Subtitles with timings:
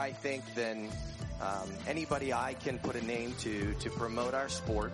[0.00, 0.88] I think than
[1.42, 4.92] um, anybody I can put a name to to promote our sport.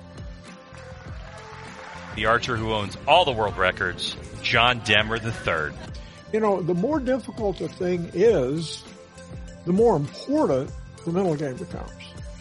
[2.17, 5.77] The archer who owns all the world records, John Demmer III.
[6.33, 8.83] You know, the more difficult a thing is,
[9.65, 10.71] the more important
[11.05, 11.93] the mental game becomes.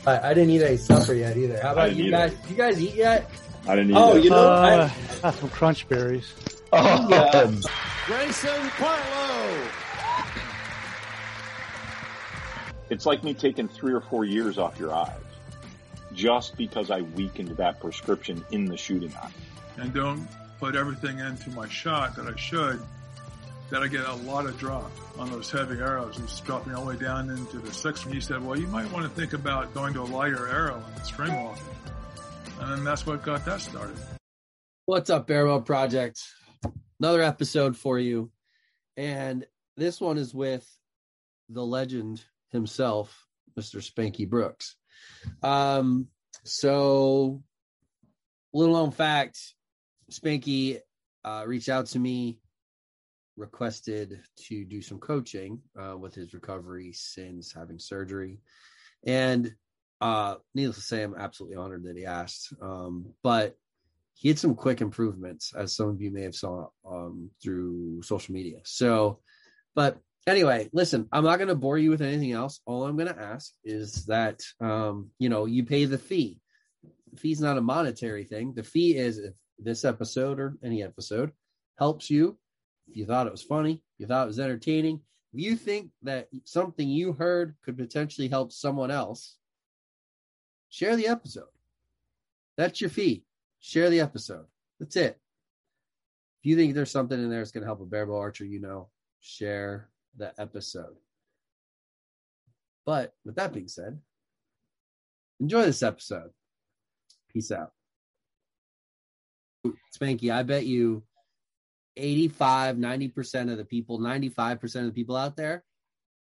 [0.08, 1.60] I, I didn't eat any supper yet either.
[1.62, 2.34] How about you guys?
[2.34, 3.30] Did you guys eat yet?
[3.68, 4.24] I didn't eat Oh, that.
[4.24, 4.90] you know, Uh,
[5.24, 6.34] I, some crunch berries.
[6.74, 7.52] Oh, Yeah.
[8.08, 9.85] Grayson Partlow.
[12.90, 15.18] It's like me taking three or four years off your eyes
[16.14, 19.32] just because I weakened that prescription in the shooting eye.
[19.78, 20.28] and don't
[20.60, 22.82] put everything into my shot that I should,
[23.70, 26.18] that I get a lot of drop on those heavy arrows.
[26.20, 28.06] It's dropping all the way down into the sixth.
[28.06, 30.82] And he said, well, you might want to think about going to a lighter arrow
[30.96, 31.64] and string walking.
[32.62, 33.98] And then that's what got that started.
[34.86, 36.22] What's up, Barebow Project?
[37.00, 38.32] Another episode for you.
[38.96, 39.46] And
[39.76, 40.66] this one is with
[41.50, 42.24] the legend
[42.56, 43.26] himself,
[43.60, 43.78] Mr.
[43.78, 44.76] Spanky Brooks.
[45.44, 46.08] Um,
[46.44, 47.42] so,
[48.54, 49.38] little known fact
[50.12, 50.80] Spanky
[51.24, 52.40] uh, reached out to me,
[53.38, 58.40] requested to do some coaching uh, with his recovery since having surgery.
[59.06, 59.54] And
[60.02, 62.54] uh, needless to say, I'm absolutely honored that he asked.
[62.62, 63.56] Um, but
[64.14, 68.34] he had some quick improvements, as some of you may have saw um, through social
[68.34, 68.60] media.
[68.64, 69.20] So,
[69.74, 69.98] but
[70.28, 72.62] anyway, listen, I'm not going to bore you with anything else.
[72.66, 76.40] All I'm going to ask is that um, you know you pay the fee.
[77.12, 78.54] The fee's not a monetary thing.
[78.54, 81.32] The fee is if this episode or any episode
[81.78, 82.38] helps you.
[82.88, 85.02] If you thought it was funny, you thought it was entertaining,
[85.36, 89.36] if you think that something you heard could potentially help someone else,
[90.70, 91.50] share the episode.
[92.56, 93.26] That's your fee.
[93.60, 94.46] Share the episode.
[94.80, 95.20] That's it.
[96.40, 98.62] If you think there's something in there that's going to help a barebow archer, you
[98.62, 98.88] know,
[99.20, 100.96] share the episode.
[102.86, 104.00] But with that being said,
[105.40, 106.32] enjoy this episode.
[107.32, 107.72] Peace out.
[109.96, 111.04] Spanky, I bet you
[111.98, 115.64] 85, 90% of the people, 95% of the people out there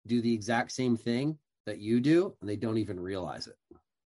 [0.06, 3.56] do the exact same thing that you do, and they don't even realize it.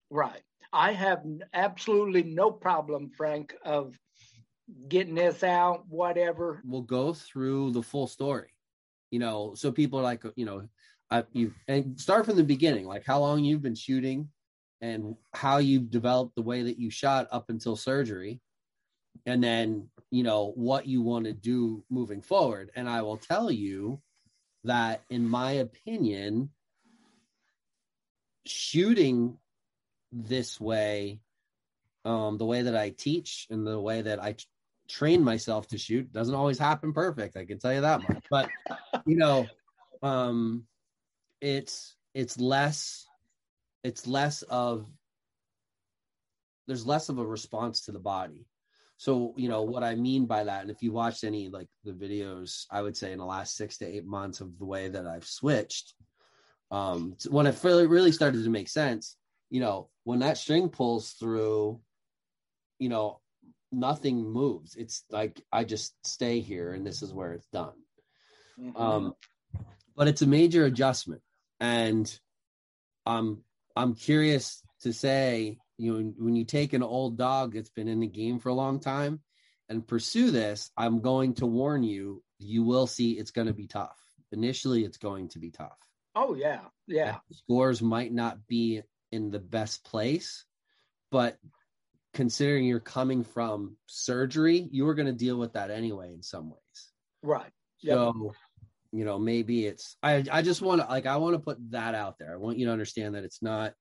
[0.09, 0.41] Right.
[0.71, 1.23] I have
[1.53, 3.97] absolutely no problem, Frank, of
[4.87, 6.61] getting this out, whatever.
[6.65, 8.52] we'll go through the full story.
[9.13, 10.67] You know, so people are like, you know,
[11.11, 14.29] I, you and start from the beginning, like how long you've been shooting,
[14.81, 18.41] and how you've developed the way that you shot up until surgery,
[19.27, 22.71] and then you know what you want to do moving forward.
[22.75, 24.01] And I will tell you
[24.63, 26.49] that, in my opinion,
[28.47, 29.37] shooting
[30.11, 31.19] this way,
[32.03, 34.37] um, the way that I teach and the way that I
[34.89, 38.49] train myself to shoot doesn't always happen perfect i can tell you that much but
[39.07, 39.47] you know
[40.01, 40.63] um
[41.41, 43.05] it's it's less
[43.83, 44.87] it's less of
[46.67, 48.45] there's less of a response to the body
[48.97, 51.91] so you know what i mean by that and if you watched any like the
[51.91, 55.07] videos i would say in the last six to eight months of the way that
[55.07, 55.93] i've switched
[56.71, 59.17] um when it really really started to make sense
[59.49, 61.79] you know when that string pulls through
[62.79, 63.19] you know
[63.73, 64.75] nothing moves.
[64.75, 67.73] It's like I just stay here and this is where it's done.
[68.59, 68.79] Mhm.
[68.79, 69.13] Um,
[69.95, 71.21] but it's a major adjustment,
[71.59, 72.19] and
[73.05, 73.43] I'm
[73.75, 77.99] I'm curious to say, you know, when you take an old dog that's been in
[77.99, 79.21] the game for a long time
[79.69, 83.67] and pursue this, I'm going to warn you, you will see it's going to be
[83.67, 83.97] tough.
[84.31, 85.77] Initially, it's going to be tough.
[86.15, 87.17] oh yeah, yeah.
[87.31, 88.81] Scores might not be
[89.11, 90.45] in the best place,
[91.11, 91.37] but
[92.13, 96.49] considering you're coming from surgery, you were going to deal with that anyway in some
[96.49, 96.91] ways.
[97.21, 97.51] Right.
[97.83, 97.95] Yep.
[97.95, 98.33] So,
[98.91, 101.95] you know, maybe it's I I just want to like I want to put that
[101.95, 102.33] out there.
[102.33, 103.73] I want you to understand that it's not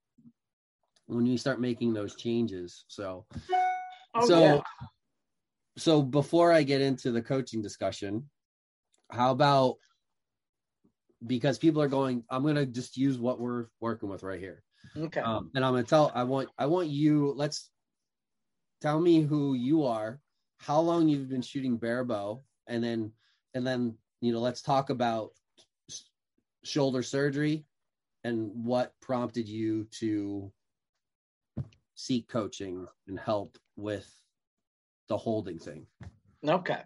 [1.05, 2.85] when you start making those changes.
[2.87, 3.25] So
[4.15, 4.59] Oh so yeah.
[5.77, 8.29] so before I get into the coaching discussion,
[9.11, 9.75] how about
[11.25, 14.63] because people are going, I'm gonna just use what we're working with right here.
[14.95, 15.21] Okay.
[15.21, 17.69] Um, and I'm gonna tell I want I want you let's
[18.81, 20.19] tell me who you are,
[20.59, 23.13] how long you've been shooting bare bow, and then
[23.53, 25.31] and then you know let's talk about
[26.63, 27.65] shoulder surgery
[28.23, 30.51] and what prompted you to
[31.95, 34.09] seek coaching and help with
[35.09, 35.85] the holding thing.
[36.47, 36.79] Okay.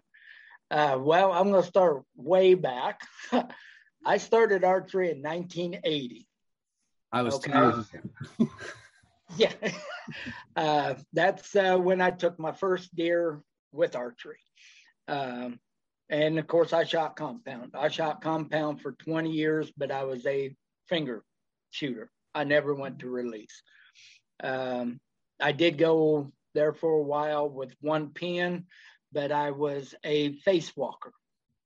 [0.70, 3.00] Uh, well, I'm going to start way back.
[4.04, 6.26] I started archery in 1980.
[7.12, 7.52] I was Okay.
[8.38, 8.48] two.
[9.36, 9.52] Yeah.
[10.56, 13.42] uh, that's uh, when I took my first deer
[13.72, 14.40] with archery.
[15.06, 15.60] Um,
[16.10, 17.72] and of course, I shot compound.
[17.74, 20.54] I shot compound for 20 years, but I was a
[20.88, 21.22] finger
[21.70, 22.10] shooter.
[22.34, 23.62] I never went to release.
[24.42, 25.00] Um,
[25.40, 28.64] I did go there for a while with one pin,
[29.12, 31.12] but I was a face walker.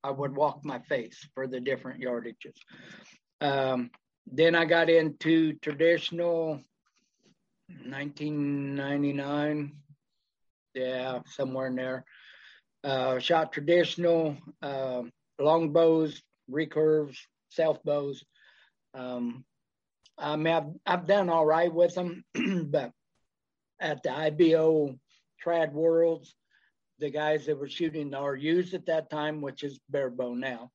[0.05, 2.57] I would walk my face for the different yardages.
[3.41, 3.91] Um,
[4.27, 6.61] then I got into traditional
[7.69, 9.73] 1999.
[10.75, 12.05] Yeah, somewhere in there.
[12.85, 15.03] Uh, shot traditional, uh,
[15.39, 16.21] long bows,
[16.51, 17.17] recurves,
[17.51, 18.25] self bows.
[18.95, 19.45] Um,
[20.19, 22.91] I mean, I've, I've done all right with them, but
[23.81, 24.99] at the IBO
[25.45, 26.35] Trad Worlds,
[26.99, 30.71] the guys that were shooting the RUs at that time, which is bare barebow now,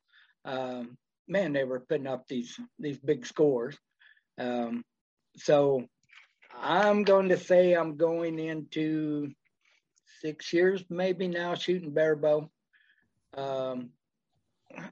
[0.46, 3.78] um, man, they were putting up these these big scores.
[4.38, 4.84] Um,
[5.38, 5.86] so
[6.56, 9.32] I'm going to say I'm going into
[10.22, 12.50] six years, maybe now, shooting barebow.
[13.36, 13.90] Um,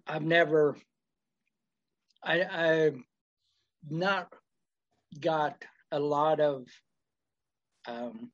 [0.08, 0.78] I've never,
[2.24, 3.00] I, I've
[3.90, 4.34] not
[5.20, 6.66] got a lot of,
[7.88, 8.32] um,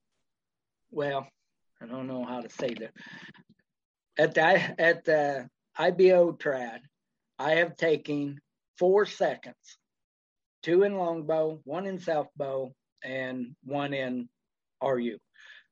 [0.91, 1.27] well,
[1.81, 2.91] I don't know how to say that.
[4.17, 6.79] At the at the IBO trad,
[7.39, 8.39] I have taken
[8.77, 9.77] four seconds,
[10.61, 12.73] two in longbow, one in selfbow,
[13.03, 14.29] and one in
[14.83, 15.17] RU.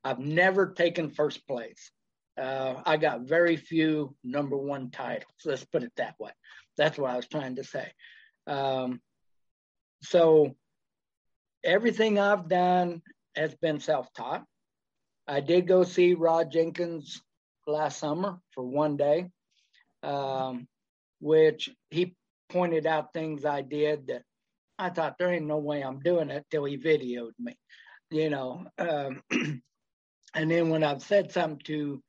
[0.04, 1.92] I've never taken first place.
[2.40, 5.34] Uh, I got very few number one titles.
[5.44, 6.32] Let's put it that way.
[6.78, 7.92] That's what I was trying to say.
[8.48, 9.02] Um,
[10.02, 10.56] so
[11.64, 13.02] everything I've done
[13.36, 14.46] has been self-taught.
[15.28, 17.22] I did go see Rod Jenkins
[17.68, 19.30] last summer for one day,
[20.02, 20.68] um,
[21.20, 22.16] which he
[22.50, 24.24] pointed out things I did that
[24.80, 27.58] I thought there ain't no way I'm doing it till he videoed me,
[28.10, 28.66] you know.
[28.78, 29.22] Um,
[30.36, 32.02] and then when I've said something to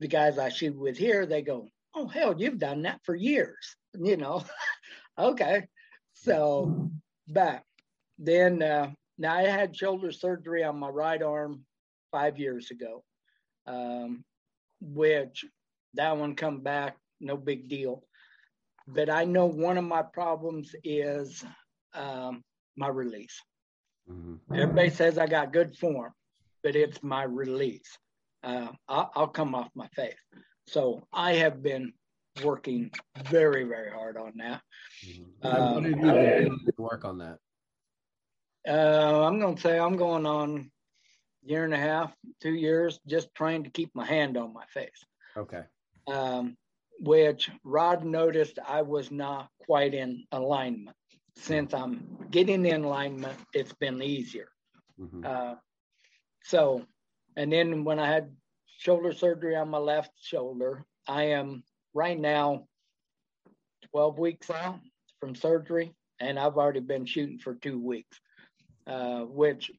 [0.00, 3.76] the guys I shoot with here, they go, "Oh hell, you've done that for years,"
[3.94, 4.44] you know.
[5.18, 5.66] okay,
[6.12, 6.90] so
[7.28, 7.62] but
[8.18, 11.64] then uh, now I had shoulder surgery on my right arm
[12.10, 13.02] five years ago,
[13.66, 14.24] um,
[14.80, 15.44] which
[15.94, 18.04] that one come back, no big deal.
[18.86, 21.44] But I know one of my problems is
[21.94, 22.42] um,
[22.76, 23.40] my release.
[24.10, 24.54] Mm-hmm.
[24.54, 26.12] Everybody says I got good form,
[26.62, 27.98] but it's my release.
[28.42, 30.16] Uh, I'll, I'll, come off my face.
[30.66, 31.92] So I have been
[32.44, 32.90] working
[33.24, 34.60] very, very hard on that.
[35.06, 35.46] Mm-hmm.
[35.46, 37.38] Um, what did you work on that?
[38.68, 40.70] Uh, I'm going to say I'm going on
[41.44, 45.04] year and a half, two years, just trying to keep my hand on my face.
[45.36, 45.62] Okay.
[46.06, 46.56] Um,
[47.00, 50.96] which Rod noticed I was not quite in alignment.
[51.36, 54.48] Since I'm getting in alignment, it's been easier.
[55.00, 55.24] Mm-hmm.
[55.26, 55.54] Uh,
[56.44, 56.84] so,
[57.36, 58.34] and then when I had
[58.78, 61.62] shoulder surgery on my left shoulder, I am
[61.94, 62.66] right now
[63.90, 64.80] 12 weeks out
[65.20, 68.18] from surgery, and I've already been shooting for two weeks,
[68.86, 69.70] uh, which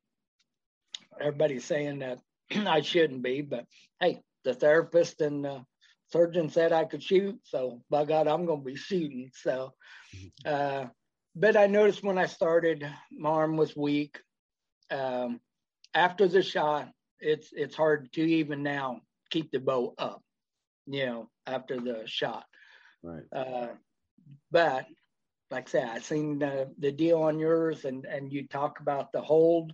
[1.20, 2.20] everybody's saying that
[2.52, 3.66] I shouldn't be, but
[4.00, 5.66] hey, the therapist and the
[6.12, 9.32] surgeon said I could shoot, so by God, I'm going to be shooting.
[9.34, 9.74] So,
[10.46, 10.86] uh,
[11.36, 14.20] but I noticed when I started, my arm was weak.
[14.92, 15.40] Um,
[15.94, 20.22] after the shot, it's it's hard to even now keep the bow up,
[20.88, 22.46] you know, after the shot.
[23.02, 23.24] Right.
[23.32, 23.68] Uh,
[24.52, 24.86] but
[25.52, 29.12] like I said, I seen the, the deal on yours, and and you talk about
[29.12, 29.74] the hold.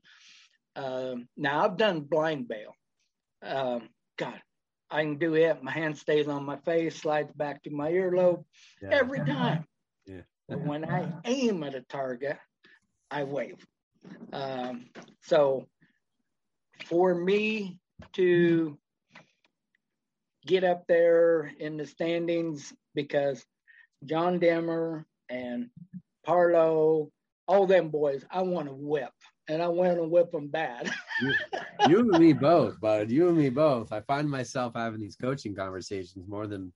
[0.75, 2.75] Um, now I've done blind bale.
[3.41, 4.41] Um, God,
[4.89, 5.63] I can do it.
[5.63, 8.44] My hand stays on my face, slides back to my earlobe
[8.82, 8.89] yeah.
[8.91, 9.65] every time.
[10.05, 10.22] Yeah.
[10.48, 12.38] But when I aim at a target,
[13.10, 13.65] I wave.
[14.34, 14.88] Um,
[15.22, 15.67] so
[16.86, 17.79] for me
[18.13, 18.77] to
[20.45, 23.45] get up there in the standings because
[24.05, 25.69] John Demmer and
[26.27, 27.09] Partlow,
[27.48, 29.13] all them boys, I want to whip
[29.48, 30.91] and I want to whip them bad.
[31.21, 31.33] you,
[31.89, 33.09] you, and me both, bud.
[33.09, 33.91] You and me both.
[33.91, 36.71] I find myself having these coaching conversations more than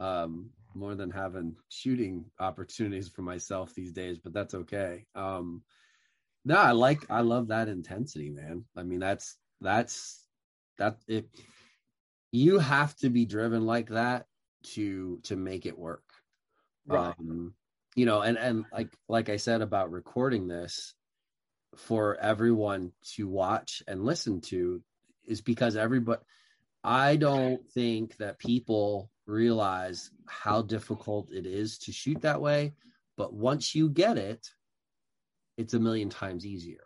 [0.00, 5.06] um, more than having shooting opportunities for myself these days, but that's okay.
[5.14, 5.62] Um,
[6.44, 8.64] no, I like I love that intensity, man.
[8.76, 10.24] I mean, that's that's
[10.78, 11.28] that it
[12.30, 14.26] you have to be driven like that
[14.74, 16.04] to to make it work.
[16.86, 17.14] Right.
[17.18, 17.54] Um,
[17.96, 20.94] you know, and and like like I said about recording this,
[21.76, 24.82] for everyone to watch and listen to
[25.26, 26.20] is because everybody
[26.82, 32.74] I don't think that people realize how difficult it is to shoot that way,
[33.16, 34.46] but once you get it,
[35.56, 36.84] it's a million times easier.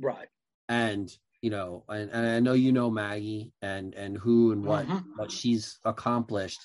[0.00, 0.28] Right.
[0.68, 4.86] And you know, and, and I know you know Maggie and and who and what
[4.86, 5.10] mm-hmm.
[5.16, 6.60] what she's accomplished.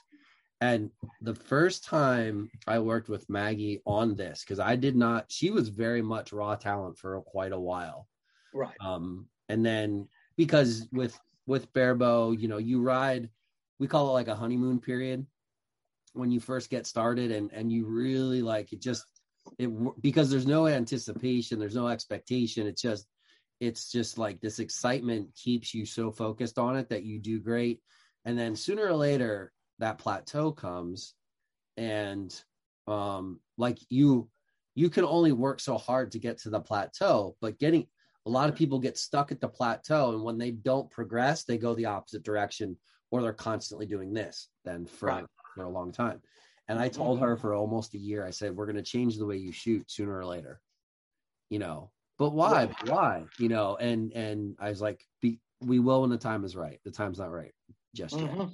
[0.61, 0.91] And
[1.21, 5.69] the first time I worked with Maggie on this, because I did not, she was
[5.69, 8.07] very much raw talent for quite a while.
[8.55, 8.73] Right.
[8.83, 13.29] Um, and then because with with barebow, you know, you ride,
[13.79, 15.25] we call it like a honeymoon period
[16.13, 19.05] when you first get started, and and you really like it just
[19.57, 19.69] it
[20.01, 22.67] because there's no anticipation, there's no expectation.
[22.67, 23.07] It's just
[23.59, 27.81] it's just like this excitement keeps you so focused on it that you do great,
[28.25, 31.13] and then sooner or later that plateau comes,
[31.75, 32.43] and
[32.87, 34.29] um like you
[34.75, 37.87] you can only work so hard to get to the plateau, but getting
[38.25, 41.57] a lot of people get stuck at the plateau and when they don't progress they
[41.57, 42.77] go the opposite direction
[43.09, 45.25] or they're constantly doing this then for, Right.
[45.55, 46.21] for a long time.
[46.67, 49.25] And i told her for almost a year i said we're going to change the
[49.25, 50.59] way you shoot sooner or later.
[51.49, 56.01] You know but why why you know and and i was like be, we will
[56.01, 57.53] when the time is right the time's not right
[57.95, 58.51] just yet Mhm.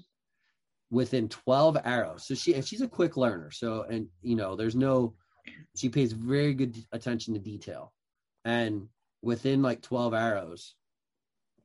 [0.92, 2.26] within 12 arrows.
[2.28, 3.50] So she and she's a quick learner.
[3.52, 5.16] So and you know, there's no
[5.76, 7.92] she pays very good attention to detail.
[8.46, 8.88] And
[9.24, 10.76] within like 12 arrows,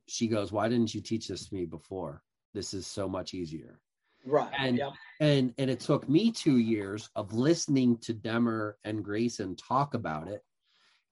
[0.07, 2.23] she goes, "Why didn't you teach this to me before?
[2.53, 3.79] This is so much easier."
[4.25, 4.51] Right.
[4.57, 4.93] And- yep.
[5.19, 10.27] And and it took me 2 years of listening to Demmer and Grayson talk about
[10.27, 10.43] it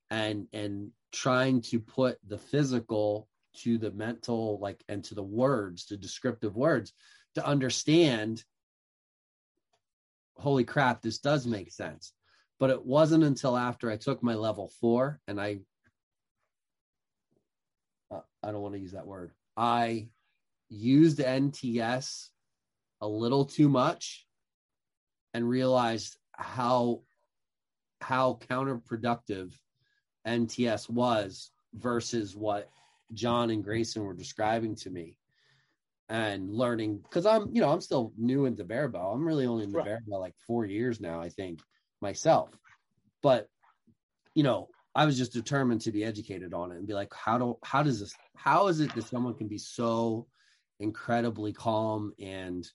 [0.09, 5.85] and and trying to put the physical to the mental like and to the words,
[5.85, 6.93] the descriptive words
[7.35, 8.43] to understand
[10.37, 12.13] holy crap this does make sense.
[12.59, 15.59] But it wasn't until after i took my level four and i
[18.09, 20.07] uh, i don't want to use that word i
[20.69, 22.29] used nts
[23.01, 24.25] a little too much
[25.33, 27.01] and realized how
[28.01, 29.53] how counterproductive
[30.27, 32.69] nts was versus what
[33.13, 35.15] john and grayson were describing to me
[36.09, 39.11] and learning because I'm, you know, I'm still new into barebow.
[39.11, 39.99] I'm really only in the Right.
[40.09, 41.59] like four years now, I think,
[42.01, 42.49] myself.
[43.21, 43.47] But
[44.35, 47.37] you know, I was just determined to be educated on it and be like, how
[47.37, 50.27] do how does this how is it that someone can be so
[50.79, 52.69] incredibly calm and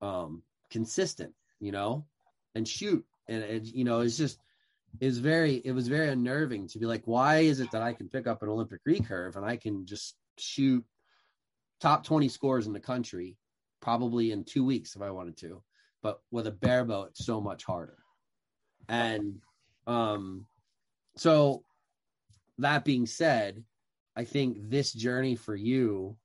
[0.00, 2.06] um consistent, you know,
[2.54, 3.04] and shoot.
[3.28, 4.40] And it, you know, it's just
[5.00, 7.92] it was very it was very unnerving to be like, why is it that I
[7.92, 10.84] can pick up an Olympic recurve and I can just shoot
[11.80, 13.36] top 20 scores in the country
[13.80, 15.62] probably in two weeks if I wanted to.
[16.02, 17.98] But with a barebow, it's so much harder.
[18.88, 19.40] And
[19.86, 20.46] um,
[21.16, 21.64] so
[22.58, 23.62] that being said,
[24.16, 26.16] I think this journey for you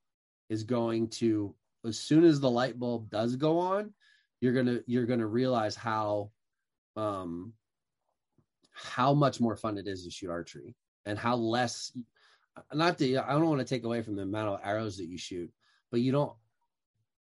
[0.48, 1.54] is going to,
[1.86, 3.92] as soon as the light bulb does go on,
[4.40, 6.30] you're gonna you're gonna realize how
[6.96, 7.52] um
[8.74, 10.74] how much more fun it is to shoot archery
[11.06, 11.96] and how less
[12.72, 15.18] not that I don't want to take away from the amount of arrows that you
[15.18, 15.50] shoot,
[15.90, 16.32] but you don't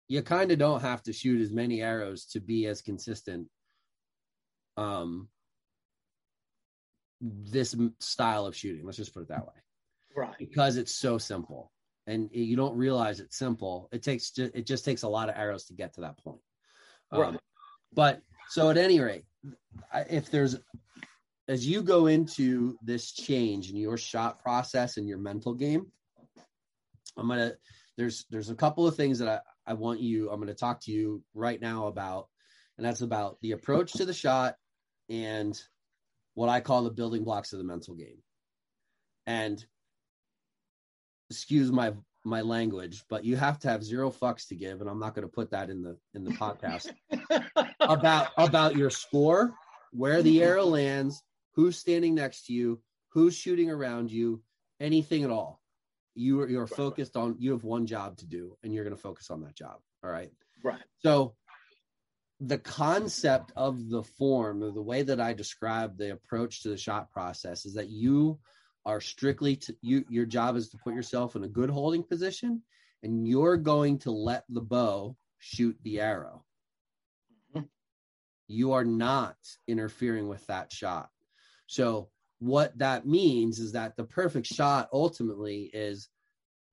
[0.08, 3.48] you kind of don't have to shoot as many arrows to be as consistent
[4.77, 5.27] um
[7.20, 9.54] this style of shooting let's just put it that way
[10.16, 10.36] Right.
[10.38, 11.72] because it's so simple
[12.06, 15.36] and you don't realize it's simple it takes ju- it just takes a lot of
[15.36, 16.39] arrows to get to that point
[17.12, 17.39] Um, Right.
[17.94, 19.25] but so at any rate
[20.10, 20.58] if there's
[21.48, 25.86] as you go into this change in your shot process and your mental game
[27.18, 27.54] i'm gonna
[27.98, 30.92] there's there's a couple of things that i, I want you i'm gonna talk to
[30.92, 32.27] you right now about
[32.77, 34.56] and that's about the approach to the shot
[35.10, 35.60] and
[36.36, 38.22] what i call the building blocks of the mental game.
[39.25, 39.63] And
[41.30, 45.00] excuse my my language but you have to have zero fucks to give and i'm
[45.00, 46.92] not going to put that in the in the podcast.
[47.80, 49.54] About about your score,
[49.92, 51.24] where the arrow lands,
[51.58, 54.44] who's standing next to you, who's shooting around you,
[54.80, 55.64] anything at all.
[56.14, 56.78] You are you're Right, right.
[56.78, 59.56] focused on you have one job to do and you're going to focus on that
[59.56, 59.78] job.
[60.04, 60.32] All right.
[60.64, 60.82] right.
[61.00, 61.36] So
[62.40, 66.78] the concept of the form, or the way that I describe the approach to the
[66.78, 68.40] shot process is that you
[68.86, 72.62] are strictly to you your job is to put yourself in a good holding position
[73.02, 76.46] and you're going to let the bow shoot the arrow.
[77.56, 77.68] Mhm.
[78.48, 79.38] You are not
[79.68, 81.10] interfering with that shot.
[81.68, 82.10] So
[82.40, 86.10] what that means is that the perfect shot ultimately is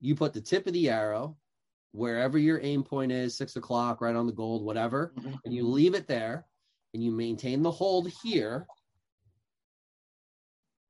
[0.00, 1.36] you put the tip of the arrow
[1.92, 5.38] wherever your aim point is, six o'clock, right on the gold, whatever, Mhm.
[5.44, 6.46] and you leave it there
[6.92, 8.66] and you maintain the hold here.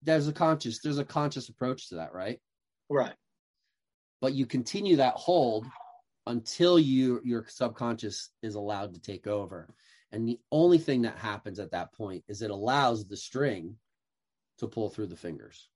[0.03, 2.41] There's a conscious, there's a conscious approach to that, right?
[2.89, 3.17] Right.
[4.21, 5.67] But you continue that hold
[6.27, 9.75] until you your subconscious is allowed to take over.
[10.11, 13.79] And the only thing that happens at that point is it allows the string
[14.59, 15.69] to pull through the fingers.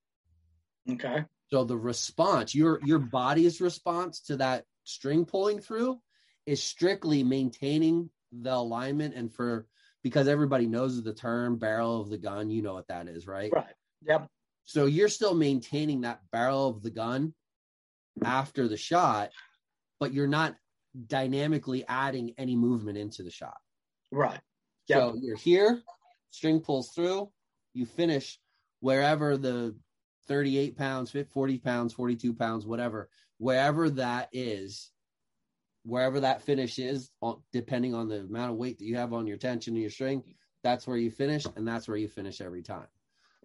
[0.91, 1.25] Okay.
[1.51, 6.01] So the response, your your body's response to that string pulling through
[6.47, 9.67] is strictly maintaining the alignment and for
[10.03, 13.51] because everybody knows the term barrel of the gun, you know what that is, right?
[13.53, 13.75] Right.
[14.03, 14.29] Yep.
[14.65, 17.35] So you're still maintaining that barrel of the gun
[18.25, 19.31] after the shot,
[19.99, 20.55] but you're not
[21.07, 23.57] dynamically adding any movement into the shot.
[24.13, 24.41] Right.
[24.89, 24.99] Yep.
[24.99, 25.83] So you're here,
[26.31, 27.31] string pulls through,
[27.75, 28.39] you finish
[28.81, 29.75] wherever the
[30.27, 33.09] 38 pounds, 40 pounds, 42 pounds, whatever,
[33.39, 34.91] wherever that is,
[35.85, 37.11] wherever that finish is,
[37.53, 40.23] depending on the amount of weight that you have on your tension and your string,
[40.63, 42.89] that's where you finish, and that's where you finish every time.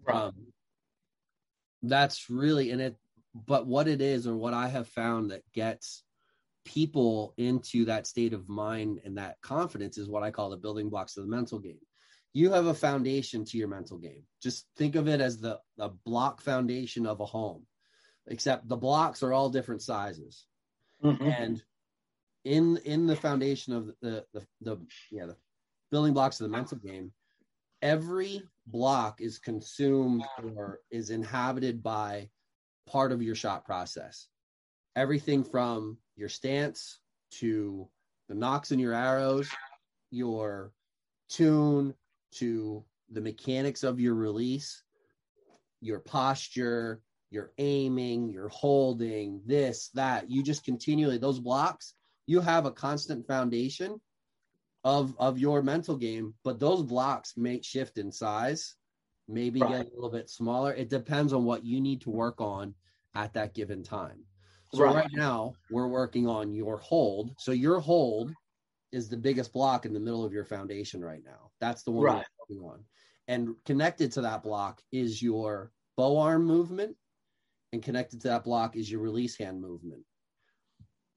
[0.05, 0.15] Right.
[0.15, 0.33] Um,
[1.83, 2.97] that's really in it.
[3.33, 6.03] But what it is, or what I have found that gets
[6.65, 10.89] people into that state of mind and that confidence is what I call the building
[10.89, 11.79] blocks of the mental game.
[12.33, 14.23] You have a foundation to your mental game.
[14.41, 17.65] Just think of it as the, the block foundation of a home,
[18.27, 20.45] except the blocks are all different sizes.
[21.03, 21.21] Mhm.
[21.21, 21.63] And
[22.43, 24.77] in in the foundation of the, the the
[25.11, 25.37] yeah the
[25.91, 27.13] building blocks of the mental game,
[27.81, 32.29] every block is consumed or is inhabited by
[32.87, 34.27] part of your shot process.
[34.95, 36.99] Everything from your stance
[37.31, 37.87] to
[38.29, 39.49] the nocks in your arrows,
[40.11, 40.71] your
[41.29, 41.93] tune
[42.37, 44.83] to the mechanics of your release,
[45.81, 50.29] your posture, your aiming, your holding, this, that.
[50.29, 51.93] You just continually, those blocks,
[52.25, 53.99] you have a constant foundation
[54.83, 58.75] of of your mental game, but those blocks may shift in size,
[59.27, 59.69] maybe Right.
[59.69, 60.73] get a little bit smaller.
[60.73, 62.75] It depends on what you need to work on
[63.15, 64.23] at that given time.
[64.71, 64.95] So Right.
[64.95, 67.35] right, now we're working on your hold.
[67.37, 68.31] So your hold
[68.93, 71.51] is the biggest block in the middle of your foundation right now.
[71.59, 72.25] That's the one Right.
[72.39, 72.85] working on.
[73.27, 76.97] And connected to that block is your bow arm movement,
[77.71, 80.05] and connected to that block is your release hand movement.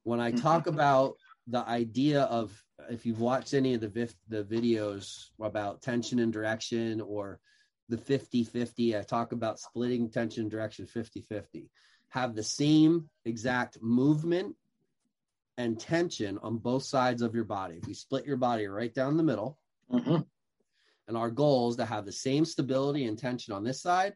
[0.03, 0.73] When I talk mm-hmm.
[0.73, 1.17] about
[1.47, 2.51] the idea of
[2.89, 7.39] if you've watched any of the vif- the videos about tension and direction or
[7.89, 11.69] the 50-50 i talk about splitting tension and direction 50-50
[12.09, 14.55] have the same exact movement
[15.57, 19.17] and tension on both sides of your body if you split your body right down
[19.17, 19.59] the middle
[19.91, 20.25] Mhm.
[21.07, 24.15] and our goal is to have the same stability and tension on this side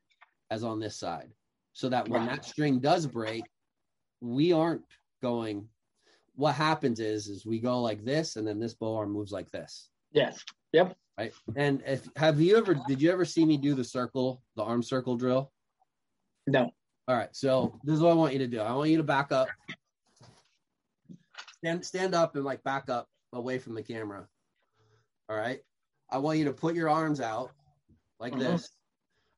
[0.50, 1.34] as on this side
[1.74, 3.44] so that when that string does break
[4.20, 4.84] we aren't
[5.22, 5.68] going
[6.36, 9.50] what happens is is we go like this and then this bow arm moves like
[9.52, 10.44] this Yes.
[10.74, 10.96] Yep.
[11.18, 14.64] right and if have you ever did you ever see me do the circle the
[14.64, 15.52] arm circle drill
[16.46, 16.70] No.
[17.08, 19.04] all right so this is what i want you to do i want you to
[19.04, 19.48] back up
[21.62, 24.28] stand stand up and like back up away from the camera
[25.30, 25.60] all right
[26.10, 27.52] i want you to put your arms out
[28.20, 28.40] like Mhm.
[28.40, 28.72] this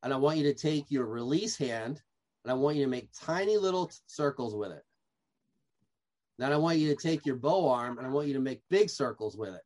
[0.03, 2.01] and i want you to take your release hand
[2.43, 4.83] and i want you to make tiny little t- circles with it
[6.37, 8.61] then i want you to take your bow arm and i want you to make
[8.69, 9.61] big circles with it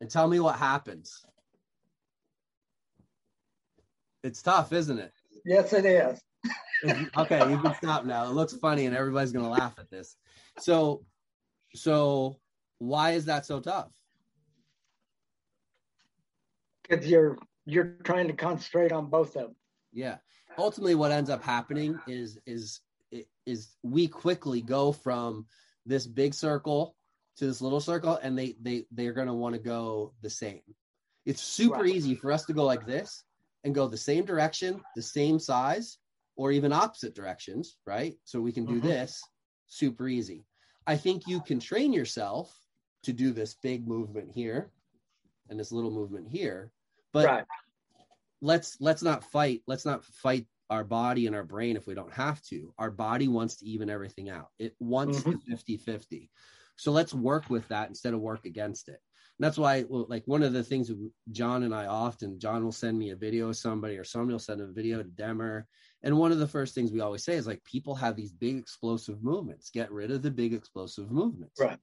[0.00, 1.26] and tell me what happens
[4.22, 5.12] it's tough isn't it
[5.44, 6.20] Yes, it is.
[7.16, 8.24] okay, you can stop now.
[8.24, 10.16] It looks funny and everybody's gonna laugh at this.
[10.60, 11.04] So
[11.74, 12.40] so
[12.78, 13.92] why is that so tough?
[16.82, 19.56] Because you're you're trying to concentrate on both of them.
[19.92, 20.18] Yeah.
[20.56, 22.80] Ultimately what ends up happening is is
[23.46, 25.46] is we quickly go from
[25.86, 26.96] this big circle
[27.36, 30.62] to this little circle and they they they're gonna want to go the same.
[31.24, 31.94] It's super Right.
[31.94, 33.24] easy for us to go like this
[33.64, 35.98] and go the same direction, the same size,
[36.36, 38.14] or even opposite directions, right?
[38.24, 38.82] So we can do Mhm.
[38.82, 39.22] this
[39.66, 40.46] super easy.
[40.88, 42.52] I think you can train yourself
[43.02, 44.70] to do this big movement here
[45.50, 46.72] and this little movement here,
[47.12, 47.44] but right.
[48.40, 52.12] let's let's not fight let's not fight our body and our brain if we don't
[52.12, 52.72] have to.
[52.78, 54.48] Our body wants to even everything out.
[54.58, 55.38] It wants Mhm.
[55.46, 56.30] the 50-50
[56.76, 59.00] so let's work with that instead of work against it.
[59.38, 60.90] And that's why like one of the things
[61.32, 64.38] john and i often john will send me a video of somebody or somebody will
[64.40, 65.64] send a video to demmer
[66.02, 68.56] and one of the first things we always say is like people have these big
[68.56, 71.78] explosive movements get rid of the big explosive movements Right.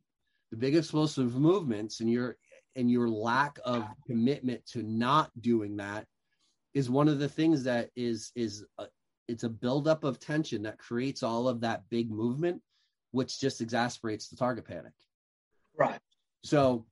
[0.52, 2.38] the big explosive movements and your
[2.76, 6.06] and your lack of commitment to not doing that
[6.74, 8.86] is one of the things that is is a,
[9.28, 12.62] it's a buildup of tension that creates all of that big movement
[13.12, 14.94] which just exasperates the target panic
[15.78, 16.00] Right.
[16.44, 16.86] so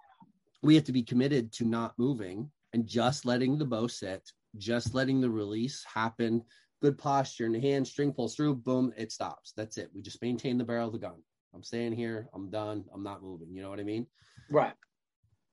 [0.62, 4.94] we have to be committed to not moving and just letting the bow sit just
[4.94, 6.44] letting the release happen
[6.84, 9.54] good posture and the hand string pulls through boom it stops.
[9.56, 9.90] That's it.
[9.96, 11.16] We just maintain the barrel of the gun.
[11.56, 12.28] I'm staying here.
[12.34, 12.84] I'm done.
[12.94, 13.54] I'm not moving.
[13.54, 14.06] You know what i mean?
[14.52, 14.74] Right.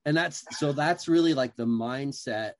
[0.04, 2.52] and that's so that's really like the mindset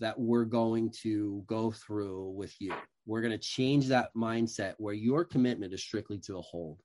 [0.00, 2.72] that we're going to go through with you.
[3.06, 6.80] We're going to change that mindset where your commitment is strictly to a hold.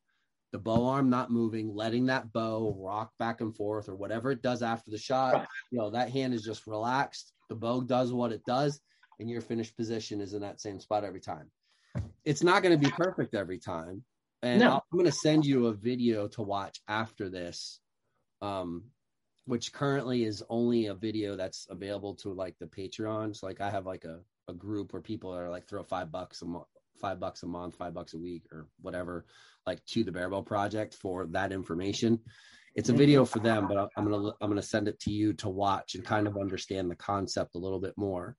[0.52, 4.44] The bow arm not moving, letting that bow rock back and forth or whatever it
[4.44, 5.34] does after the shot.
[5.34, 5.48] Right.
[5.72, 7.34] You know, that hand is just relaxed.
[7.50, 8.80] The bow does what it does,
[9.20, 11.50] and your finished position is in that same spot every time.
[12.26, 14.04] It's not going to be perfect every time.
[14.42, 14.74] And No.
[14.76, 17.80] I'm going to send you a video to watch after this,
[18.42, 18.84] um,
[19.46, 23.44] which currently is only a video that's available to like the Patreons.
[23.44, 26.46] Like I have like a, a group where people are like throw five bucks a
[26.46, 26.66] month,
[27.00, 29.26] five bucks a month, five bucks a week, or whatever,
[29.66, 32.20] like to the Barebow Project for that information.
[32.76, 35.48] It's a video for them, but I'm gonna I'm gonna send it to you to
[35.48, 38.36] watch and kind of understand the concept a little bit more.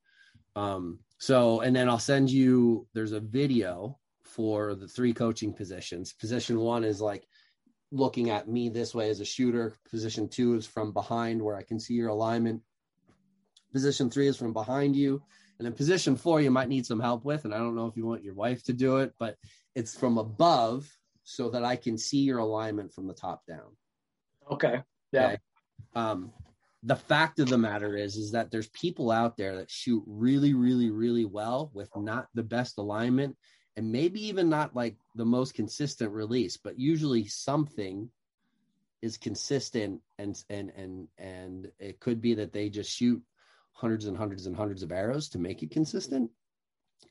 [0.56, 2.86] Um, so, and then I'll send you.
[2.94, 6.12] There's a video for the three coaching positions.
[6.12, 7.26] Position one is like
[7.92, 9.76] looking at me this way as a shooter.
[9.90, 12.62] Position two is from behind where I can see your alignment.
[13.72, 15.22] Position three is from behind you.
[15.58, 17.44] And then position four, you might need some help with.
[17.44, 19.36] And I don't know if you want your wife to do it, but
[19.74, 20.88] it's from above
[21.22, 23.76] so that I can see your alignment from the top down.
[24.50, 24.82] Okay.
[25.12, 25.26] Yeah.
[25.26, 25.38] Okay.
[25.94, 26.32] Um,
[26.84, 30.52] the fact of the matter is, is that there's people out there that shoot really,
[30.52, 33.36] really, really well with not the best alignment
[33.76, 38.10] and maybe even not like the most consistent release, but usually something
[39.02, 43.22] is consistent and and and and it could be that they just shoot
[43.72, 46.30] hundreds and hundreds and hundreds of arrows to make it consistent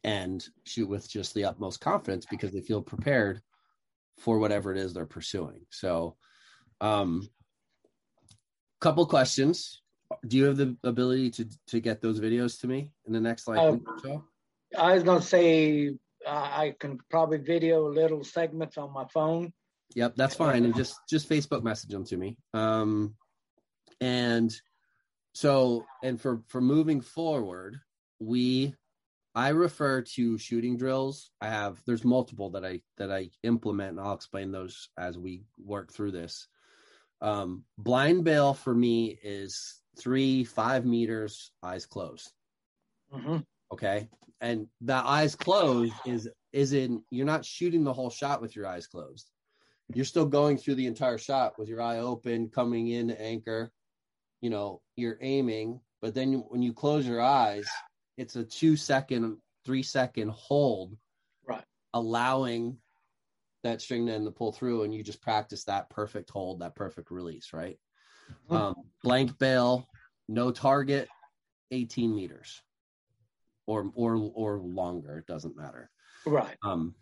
[0.03, 3.41] and shoot with just the utmost confidence because they feel prepared
[4.17, 5.61] for whatever it is they're pursuing.
[5.69, 6.15] So
[6.81, 7.27] um
[8.83, 9.81] couple questions.
[10.27, 13.47] Do you have the ability to to get those videos to me in the next
[13.47, 14.23] like Um, so?
[14.77, 19.53] I was gonna say uh, I can probably video little segments on my phone.
[19.95, 20.65] Yep, that's fine.
[20.65, 22.37] And just just Facebook message them to me.
[22.53, 23.15] Um,
[24.01, 24.53] and
[25.33, 27.79] so and for for moving forward,
[28.19, 28.75] we
[29.33, 31.31] I refer to shooting drills.
[31.41, 35.45] I have there's multiple that I that I implement, and I'll explain those as we
[35.57, 36.47] work through this.
[37.23, 42.31] Um, blind bale for me is three five meters, eyes closed.
[43.11, 43.37] hmm
[43.71, 44.09] okay?
[44.41, 48.67] And the eyes closed is is in you're not shooting the whole shot with your
[48.67, 49.31] eyes closed.
[49.93, 53.71] You're still going through the entire shot with your eye open coming in to anchor.
[54.41, 57.65] You know you're aiming but then when you close your eyes
[58.17, 60.97] it's a two second three second hold.
[61.47, 61.63] Right.
[61.93, 62.77] allowing
[63.63, 67.11] that string then to pull through and you just practice that perfect hold that perfect
[67.11, 67.79] release right
[68.49, 68.55] Mhm.
[68.55, 69.87] um, blank bale
[70.27, 71.07] no target
[71.71, 72.61] 18 meters
[73.65, 75.89] or or or longer it doesn't matter
[76.25, 76.57] Right.
[76.63, 76.93] um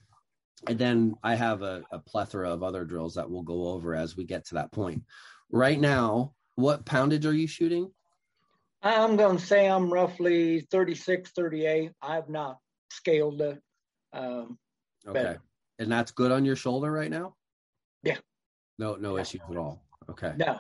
[0.68, 4.16] and then i have a, a plethora of other drills that we'll go over as
[4.16, 5.04] we get to that point
[5.52, 7.92] right now what poundage are you shooting
[8.84, 11.92] I'm gonna say I'm roughly 36, 38.
[12.02, 12.58] I've not
[12.90, 13.62] scaled it.
[14.12, 14.58] Um,
[15.08, 15.42] okay Better.
[15.82, 17.36] And that's good on your shoulder right now
[18.04, 18.18] Yeah.
[18.78, 19.22] no no Yeah.
[19.24, 20.58] issues at all okay no.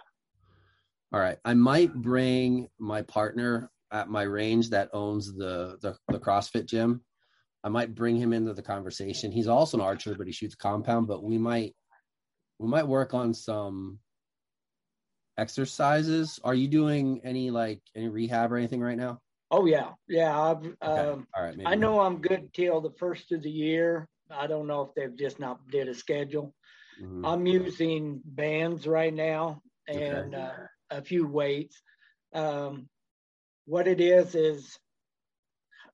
[1.14, 6.20] all right i might bring my partner at my range that owns the the, the
[6.20, 7.02] crossfit gym
[7.64, 11.08] i might bring him into the conversation he's also an archer but he shoots compound
[11.08, 11.76] but we might
[12.58, 14.00] we might work on some
[15.38, 19.20] exercises are you doing any like any rehab or anything right now
[19.54, 20.40] Oh yeah, yeah.
[20.40, 20.78] I've okay.
[20.82, 24.08] um, all right I know I'm good till the first of the year.
[24.32, 26.54] I don't know if they've just not did a schedule.
[27.02, 27.26] Mhm.
[27.26, 30.02] I'm using bands right now Okay.
[30.02, 30.54] and uh,
[30.90, 31.82] a few weights.
[32.34, 32.90] Um,
[33.66, 34.80] what it is is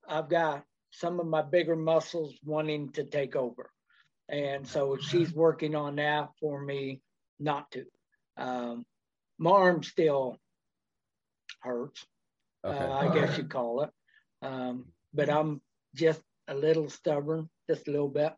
[0.07, 3.69] I've got some of my bigger muscles wanting to take over,
[4.29, 7.01] and so she's working on that for me
[7.39, 7.85] not to.
[8.37, 8.85] Um,
[9.37, 10.37] my arm still
[11.61, 12.05] hurts
[12.63, 13.89] okay uh, I guess you'd call it.
[14.41, 15.61] Um, but I'm
[15.95, 18.33] just a little stubborn, just a little bit,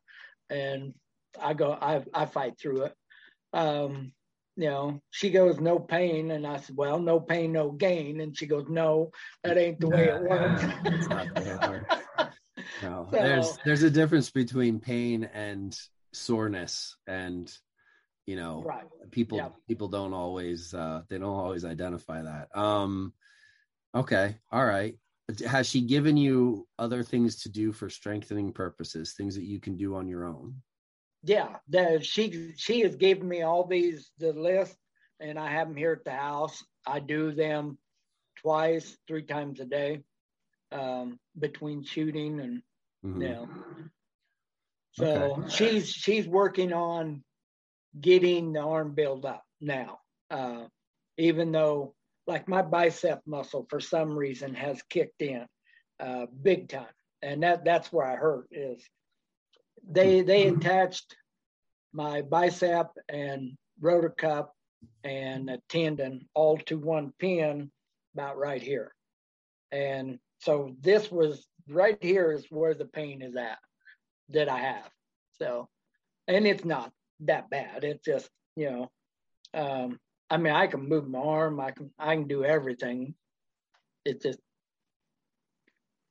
[0.49, 0.93] and
[1.41, 2.93] I go, I I fight through it.
[3.53, 4.13] Um,
[4.55, 8.37] you know, she goes, no pain, and I said, well, no pain, no gain, and
[8.37, 9.11] she goes, no,
[9.43, 10.63] that ain't the way it works.
[10.85, 11.95] It's not the way it works.
[12.83, 15.77] No, So- there's there's a difference between pain and
[16.13, 17.51] soreness, and
[18.25, 18.83] you know, right.
[19.11, 19.49] people Yeah.
[19.67, 22.49] people don't always uh, they don't always identify that.
[22.55, 23.13] Um,
[23.95, 24.95] okay, all right.
[25.45, 29.77] Has she given you other things to do for strengthening purposes, things that you can
[29.77, 30.55] do on your own?
[31.23, 34.77] Yeah, the, she she has given me all these the list,
[35.19, 36.63] and I have them here at the house.
[36.87, 37.77] I do them
[38.37, 40.03] twice, three times a day,
[40.71, 42.63] um, between shooting and
[43.05, 43.21] Mhm.
[43.21, 43.45] Yeah.
[44.93, 47.23] So she's she's working on
[47.99, 49.99] getting the arm built up now.
[50.29, 50.67] Uh,
[51.17, 51.95] even though
[52.29, 55.45] like my bicep muscle for some reason has kicked in
[55.99, 56.85] uh, big time,
[57.23, 58.81] and that that's where I hurt is
[59.89, 61.15] they they attached
[61.91, 64.53] my bicep and rotor cup
[65.03, 67.71] and a tendon all to one pin
[68.13, 68.93] about right here.
[69.71, 73.57] And so this was right here is where the pain is at
[74.29, 74.89] that I have.
[75.39, 75.67] So,
[76.27, 77.83] and it's not that bad.
[77.83, 78.91] It's just, you know,
[79.53, 81.59] um, I mean, I can move my arm.
[81.59, 83.15] I can, I can do everything.
[84.05, 84.39] It's just,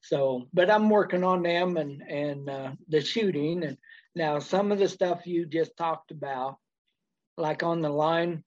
[0.01, 3.65] so, but I'm working on them and, and, uh, the shooting.
[3.65, 3.77] And
[4.15, 6.57] now some of the stuff you just talked about,
[7.37, 8.43] like on the line,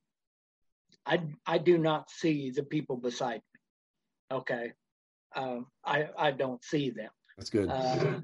[1.06, 4.38] I, I do not see the people beside me.
[4.38, 4.74] Okay.
[5.36, 7.10] Um, I, I don't see them.
[7.38, 7.70] That's good.
[7.70, 8.20] Uh,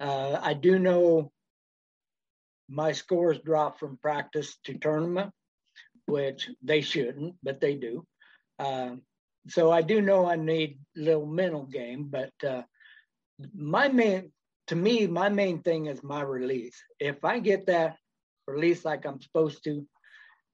[0.00, 1.32] uh, I do know
[2.68, 5.32] my scores drop from practice to tournament,
[6.06, 8.06] which they shouldn't, but they do.
[8.58, 9.02] Um,
[9.48, 12.62] so I do know I need a little mental game, but uh,
[13.54, 14.32] my main,
[14.68, 16.80] to me, my main thing is my release.
[16.98, 17.96] If I get that
[18.46, 19.86] release like I'm supposed to,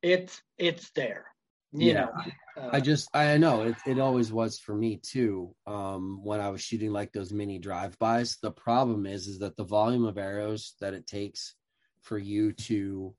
[0.03, 1.27] it's it's there.
[1.73, 2.05] You Yeah.
[2.05, 2.13] know,
[2.61, 5.55] uh, I just I know it, it always was for me too.
[5.67, 9.65] Um, when I was shooting like those mini drive-bys, the problem is is that the
[9.65, 11.55] volume of arrows that it takes
[12.03, 13.15] for you to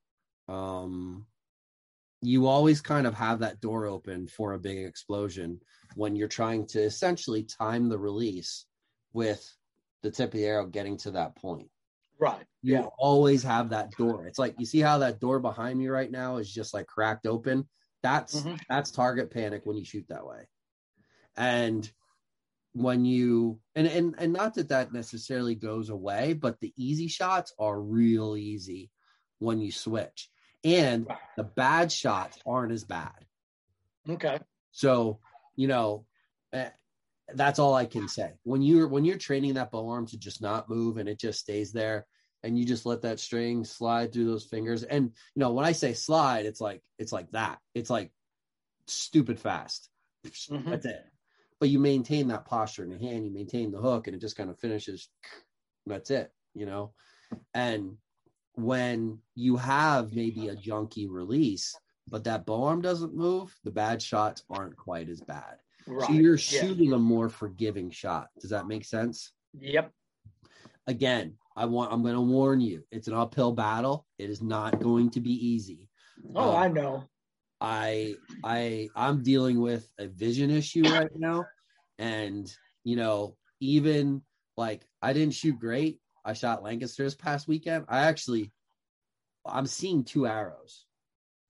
[0.48, 1.26] um
[2.22, 5.62] you always kind of have that door open for a big explosion
[5.96, 8.66] when you're trying to essentially time the release
[9.14, 9.58] with
[10.04, 11.70] the tip of the arrow getting to that point.
[12.18, 12.48] right.
[12.64, 12.90] You Yeah.
[12.98, 14.28] always have that door.
[14.28, 17.26] It's like you see how that door behind me right now is just like cracked
[17.26, 17.68] open.
[18.04, 18.62] That's Mhm.
[18.70, 20.48] that's target panic when you shoot that way.
[21.38, 21.92] And
[22.74, 27.54] when you and and and not that that necessarily goes away, but the easy shots
[27.60, 28.92] are real easy
[29.40, 30.30] when you switch.
[30.64, 33.26] And the bad shots aren't as bad.
[34.08, 34.40] Okay.
[34.72, 35.20] So,
[35.56, 36.06] you know,
[36.54, 36.70] eh,
[37.34, 38.34] that's all I can say.
[38.44, 41.40] When you're when you're training that bow arm to just not move and it just
[41.40, 42.06] stays there
[42.44, 45.72] and you just let that string slide through those fingers and you know, when I
[45.72, 47.60] say slide, it's like it's like that.
[47.74, 48.12] It's like
[48.88, 49.90] stupid fast.
[50.26, 50.66] Mhm.
[50.66, 51.06] That's it.
[51.60, 54.36] But you maintain that posture in the hand, you maintain the hook and it just
[54.36, 55.10] kind of finishes
[55.86, 56.94] that's it, you know.
[57.54, 57.98] And
[58.64, 61.76] when you have maybe a junky release,
[62.10, 65.58] but that bow arm doesn't move, the bad shots aren't quite as bad.
[65.88, 66.08] Right.
[66.08, 66.38] So you're Yeah.
[66.38, 68.30] shooting a more forgiving shot.
[68.40, 69.34] Does that make sense?
[69.60, 69.92] Yep.
[70.88, 72.84] Again, I want I'm going to warn you.
[72.92, 74.08] It's an uphill battle.
[74.18, 75.90] It is not going to be easy.
[76.36, 77.10] Oh, Um, I know.
[77.60, 81.46] I I I'm dealing with a vision issue right now
[82.00, 82.52] and
[82.84, 84.24] you know even
[84.58, 86.01] like I didn't shoot great.
[86.24, 87.86] I shot Lancaster this past weekend.
[87.90, 88.52] I actually
[89.46, 90.86] I'm seeing two arrows.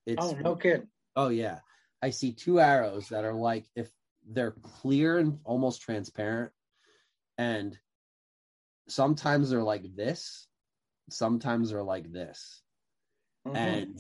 [0.06, 0.88] It's Oh, no kidding.
[1.16, 1.60] Oh yeah.
[2.02, 3.90] I see two arrows that are like if
[4.28, 6.52] they're clear and almost transparent
[7.38, 7.78] and
[8.88, 10.48] sometimes they're like this,
[11.10, 12.62] sometimes they're like this.
[13.48, 13.56] Mhm.
[13.56, 14.00] And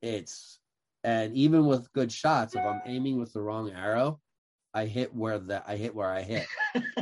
[0.00, 0.58] it's
[1.04, 4.20] and even with good shots, if I'm aiming with the wrong arrow,
[4.74, 6.46] I hit where that I hit where I hit.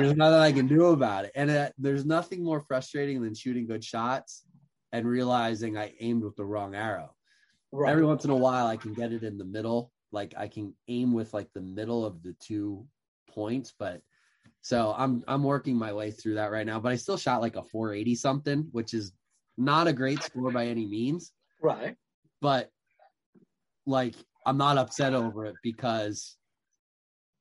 [0.00, 1.32] there's nothing I can do about it.
[1.34, 4.44] And uh, there's nothing more frustrating than shooting good shots
[4.92, 7.16] and realizing I aimed with the wrong arrow
[7.72, 7.90] right.
[7.90, 9.92] every once in a while I can get it in the middle.
[10.12, 12.86] Like I can aim with like the middle of the two
[13.28, 14.00] points, but
[14.62, 16.80] so I'm I'm working my way through that right now.
[16.80, 19.12] But I still shot like a 480 something, which is
[19.58, 21.32] not a great score by any means.
[21.62, 21.96] right.
[22.40, 22.70] But
[23.86, 26.36] like I'm not upset over it because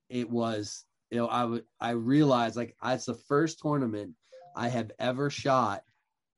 [0.09, 4.13] it was you know I would I realized like it's the first tournament
[4.55, 5.83] I have ever shot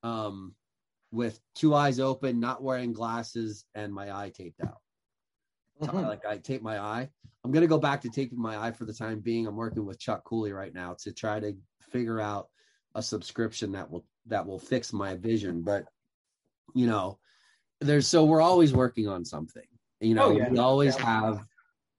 [0.02, 0.54] um
[1.10, 4.80] with two eyes open, not wearing glasses, and my eye taped out.
[5.80, 6.06] Mhm.
[6.06, 7.08] Like I tape my eye.
[7.44, 9.46] I'm gonna go back to taping my eye for the time being.
[9.46, 12.48] I'm working with Chuck Cooley right now to try to figure out
[12.94, 15.62] a subscription that will that will fix my vision.
[15.62, 15.86] But
[16.74, 17.18] you know,
[17.80, 19.66] there's so we're always working on something.
[20.00, 20.50] You know, Oh, yeah.
[20.50, 21.04] we always Yeah.
[21.04, 21.46] have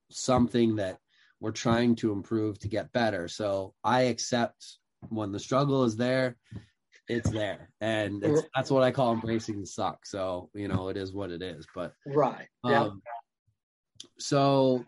[0.09, 0.99] something that
[1.39, 3.27] we're trying to improve to get better.
[3.27, 4.77] So I accept
[5.09, 6.35] when the struggle is there,
[7.07, 10.05] it's there, and it's, that's what I call embracing the suck.
[10.05, 11.65] So you know, it is what it is.
[11.73, 12.47] But Right.
[12.63, 12.83] Yeah.
[12.83, 13.01] um,
[14.17, 14.85] so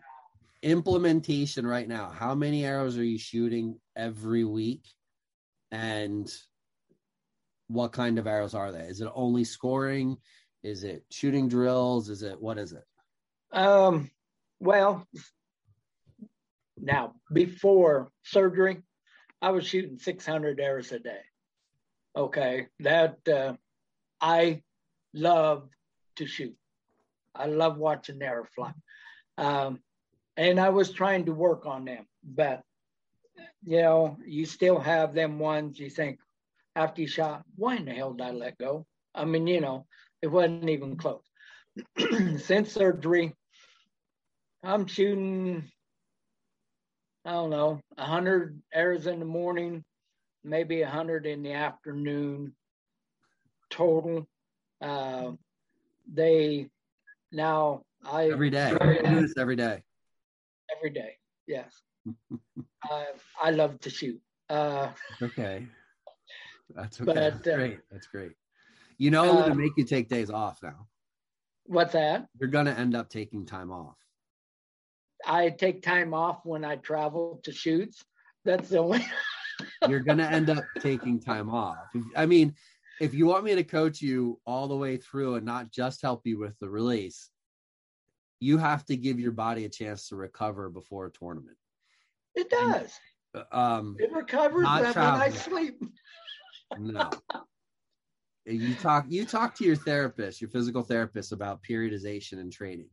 [0.62, 4.84] implementation right now, how many arrows are you shooting every week?
[5.70, 6.32] And
[7.68, 8.80] what kind of arrows are they?
[8.80, 10.18] Is it only scoring?
[10.62, 12.08] Is it shooting drills?
[12.08, 12.84] Is it what is it?
[13.52, 14.10] Um,
[14.60, 15.06] well,
[16.82, 18.82] now before surgery,
[19.40, 21.20] I was shooting 600 arrows a day.
[22.14, 23.54] Okay, that uh,
[24.20, 24.62] I
[25.14, 25.68] love
[26.16, 26.54] to shoot.
[27.34, 28.72] I love watching the fly,
[29.38, 29.80] um,
[30.36, 32.62] and I was trying to work on them, but
[33.64, 36.18] you know, you still have them ones you think
[36.76, 38.86] after you shot, why in the hell did I let go?
[39.14, 39.86] I mean, you know,
[40.22, 41.22] it wasn't even close.
[42.38, 43.34] Since surgery,
[44.62, 45.70] I'm shooting,
[47.24, 49.84] I don't know, 100 arrows in the morning,
[50.42, 52.54] maybe 100 in the afternoon
[53.70, 54.26] total.
[54.80, 55.32] Uh,
[56.12, 56.68] they
[57.30, 58.76] now I every day.
[59.04, 59.82] do this every day.
[60.76, 61.80] Every day, yes.
[62.90, 63.04] uh,
[63.40, 64.20] I love to shoot.
[64.48, 64.90] Uh,
[65.22, 65.66] okay,
[66.74, 67.04] that's okay.
[67.04, 67.78] But, that's uh, great.
[67.90, 68.32] That's great.
[68.98, 70.88] You know, I'm Uh, gonna make you take days off now.
[71.66, 72.26] what's that?
[72.40, 73.96] You're gonna end up taking time off.
[75.26, 78.04] I take time off when I travel to shoots.
[78.44, 79.04] That's the only.
[79.88, 81.76] You're gonna end up taking time off.
[82.16, 82.54] I mean,
[83.00, 86.22] if you want me to coach you all the way through and not just help
[86.26, 87.30] you with the release,
[88.40, 91.56] you have to give your body a chance to recover before a tournament.
[92.34, 92.98] It does.
[93.52, 95.82] Um, It recovers when I sleep.
[96.78, 97.10] No.
[98.44, 102.88] You talk you talk to your therapist, your physical therapist about periodization and training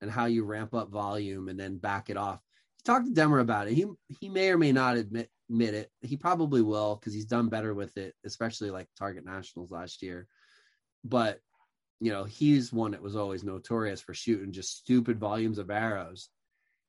[0.00, 2.40] and how you ramp up volume and then back it off.
[2.84, 3.74] Talk to Demmer about it.
[3.74, 3.86] He
[4.20, 5.90] he may or may not admit admit it.
[6.00, 10.26] He probably will because he's done better with it, especially like Target Nationals last year.
[11.04, 11.40] But
[12.00, 16.28] you know, he's one that was always notorious for shooting just stupid volumes of arrows.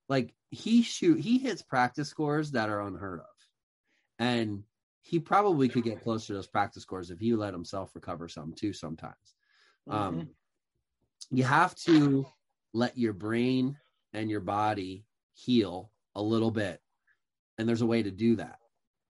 [0.07, 3.25] Like he shoot he hits practice scores that are unheard of.
[4.19, 4.63] And
[5.01, 8.53] he probably could get closer to those practice scores if he let himself recover some
[8.53, 9.15] too sometimes.
[9.89, 10.29] Um,
[11.31, 12.27] you have to
[12.73, 13.77] let your brain
[14.13, 16.79] and your body heal a little bit.
[17.57, 18.59] And there's a way to do that.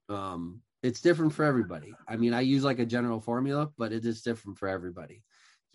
[0.08, 1.94] Um, it's different for everybody.
[2.08, 5.22] I mean, I use like a general formula, but it is different for everybody.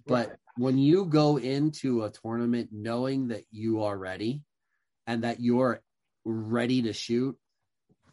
[0.07, 4.43] But when you go into a tournament knowing that you are ready
[5.07, 5.81] and that you're
[6.23, 7.37] ready to shoot,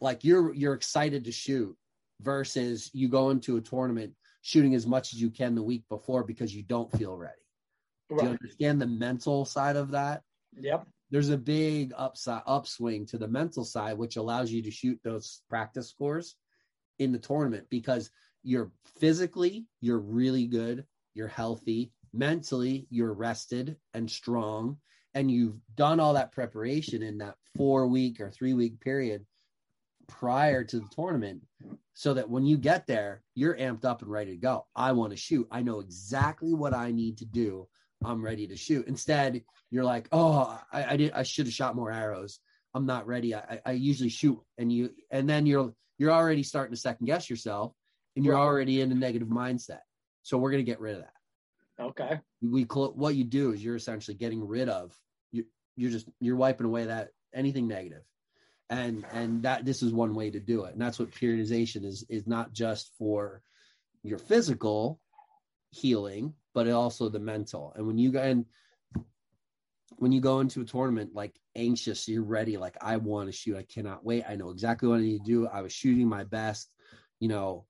[0.01, 1.75] like you're you're excited to shoot
[2.21, 6.23] versus you go into a tournament shooting as much as you can the week before
[6.23, 7.42] because you don't feel ready.
[8.09, 10.21] Do you understand the mental side of that?
[10.59, 10.87] Yep.
[11.09, 15.41] There's a big upside upswing to the mental side, which allows you to shoot those
[15.49, 16.35] practice scores
[16.99, 18.09] in the tournament because
[18.43, 24.77] you're physically you're really good, you're healthy, mentally you're rested and strong,
[25.13, 29.25] and you've done all that preparation in that four week or three week period
[30.07, 31.41] prior to the tournament
[31.93, 34.65] so that when you get there, you're amped up and ready to go.
[34.75, 35.47] I want to shoot.
[35.51, 37.67] I know exactly what I need to do.
[38.05, 38.87] I'm ready to shoot.
[38.87, 41.11] Instead, you're like, oh, I, I did.
[41.13, 42.39] I should have shot more arrows.
[42.73, 43.35] I'm not ready.
[43.35, 47.29] I, I- usually shoot, and you, and then you're you're already starting to second guess
[47.29, 47.73] yourself,
[48.15, 48.41] and you're Right.
[48.41, 49.81] already in a negative mindset.
[50.23, 51.83] So we're gonna get rid of that.
[51.83, 52.19] Okay.
[52.41, 54.97] We cl- what you do is you're essentially getting rid of
[55.31, 55.45] you.
[55.75, 58.03] You're just you're wiping away that anything negative,
[58.69, 62.05] and and that this is one way to do it, and that's what periodization is
[62.09, 63.41] is not just for
[64.03, 64.99] your physical
[65.71, 67.73] healing, but also the mental.
[67.75, 68.45] And when you go and
[69.97, 73.57] when you go into a tournament like anxious, you're ready, like I want to shoot,
[73.57, 74.23] I cannot wait.
[74.27, 75.47] I know exactly what I need to do.
[75.47, 76.71] I was shooting my best,
[77.19, 77.65] you know,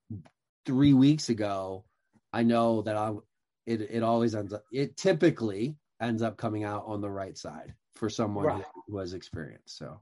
[0.66, 1.86] three weeks ago.
[2.32, 3.14] I know that I
[3.66, 7.74] it it always ends up it typically ends up coming out on the right side
[7.96, 8.66] for someone Right.
[8.88, 9.78] who was experienced.
[9.78, 10.02] So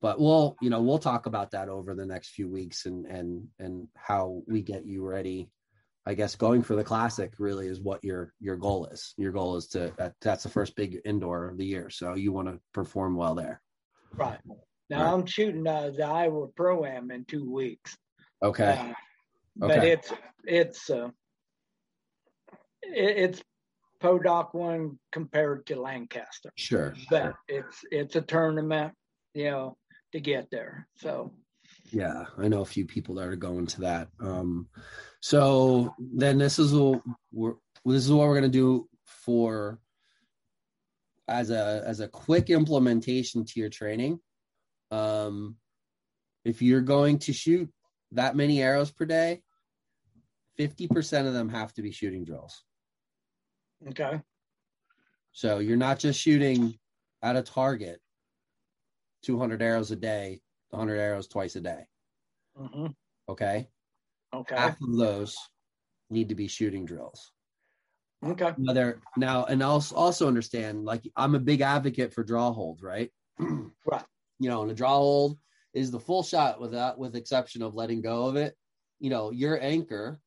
[0.00, 3.46] but we'll you know we'll talk about that over the next few weeks and and
[3.58, 5.50] and how we get you ready
[6.10, 9.56] i guess going for the classic really is what your your goal is your goal
[9.56, 12.58] is to that, that's the first big indoor of the year so you want to
[12.72, 13.60] perform well there
[14.16, 14.40] Right.
[14.88, 15.12] Now Right.
[15.14, 17.96] I'm shooting uh, the Iowa Pro Am in two weeks.
[18.42, 18.92] okay Uh,
[19.56, 19.92] but Okay.
[19.92, 20.12] it's
[20.44, 21.10] it's uh,
[22.82, 23.42] it, it's
[24.02, 27.38] Podoc one compared to Lancaster, sure but sure.
[27.48, 28.94] it's it's a tournament,
[29.34, 29.76] you know,
[30.12, 30.88] to get there.
[30.96, 31.32] So
[31.92, 34.08] yeah i know a few people that are going to that.
[34.20, 34.68] Um
[35.20, 39.78] so then this is what we're this is what we're going to do for
[41.28, 44.20] as a as a quick implementation to your training.
[44.90, 45.56] Um
[46.44, 47.68] if you're going to shoot
[48.12, 49.42] that many arrows per day
[50.58, 52.62] 50% of them have to be shooting drills.
[53.88, 54.20] Okay,
[55.32, 56.78] so you're not just shooting
[57.22, 58.00] at a target
[59.22, 61.84] 200 arrows a day 100 arrows twice a day
[62.56, 62.86] hmm
[63.28, 63.68] okay
[64.32, 65.36] okay, half of those
[66.10, 67.32] need to be shooting drills.
[68.24, 72.82] okay, Whether now, and also also understand, like I'm a big advocate for draw hold,
[72.82, 73.10] right?
[73.86, 74.04] Right.
[74.38, 75.38] You know, and a draw hold
[75.72, 78.54] is the full shot without with exception of letting go of it.
[78.98, 80.20] You know, your anchor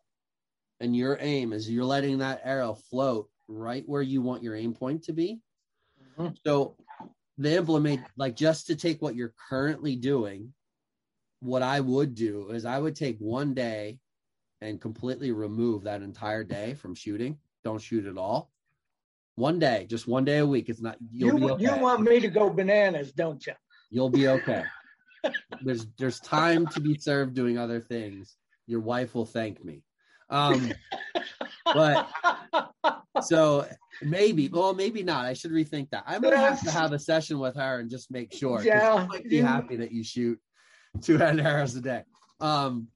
[0.79, 4.73] and your aim is you're letting that arrow float right where you want your aim
[4.73, 5.41] point to be.
[6.17, 6.35] Mhm.
[6.45, 6.75] So
[7.37, 10.53] the implement like just to take what you're currently doing,
[11.39, 13.99] what I would do is I would take one day
[14.61, 18.49] and completely remove that entire day from shooting, don't shoot at all.
[19.35, 20.69] One day, just one day a week.
[20.69, 21.63] It's not you'll You, be okay.
[21.63, 23.53] you want me to go bananas, don't you?
[23.89, 24.63] You'll be okay.
[25.63, 28.37] there's there's time to be served doing other things.
[28.67, 29.83] Your wife will thank me.
[30.29, 30.71] Um,
[31.65, 32.09] but
[33.21, 33.67] so
[34.01, 35.25] maybe, well, maybe not.
[35.25, 36.03] I should rethink that.
[36.07, 38.61] I'm gonna have to have a session with her and just make sure.
[38.63, 40.39] Yeah, might be happy that you shoot
[41.01, 42.03] two hundred arrows a day.
[42.39, 42.87] Um,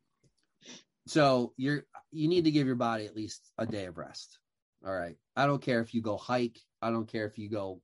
[1.07, 4.39] so you're you need to give your body at least a day of rest.
[4.85, 5.15] All right.
[5.35, 6.59] I don't care if you go hike.
[6.81, 7.81] I don't care if you go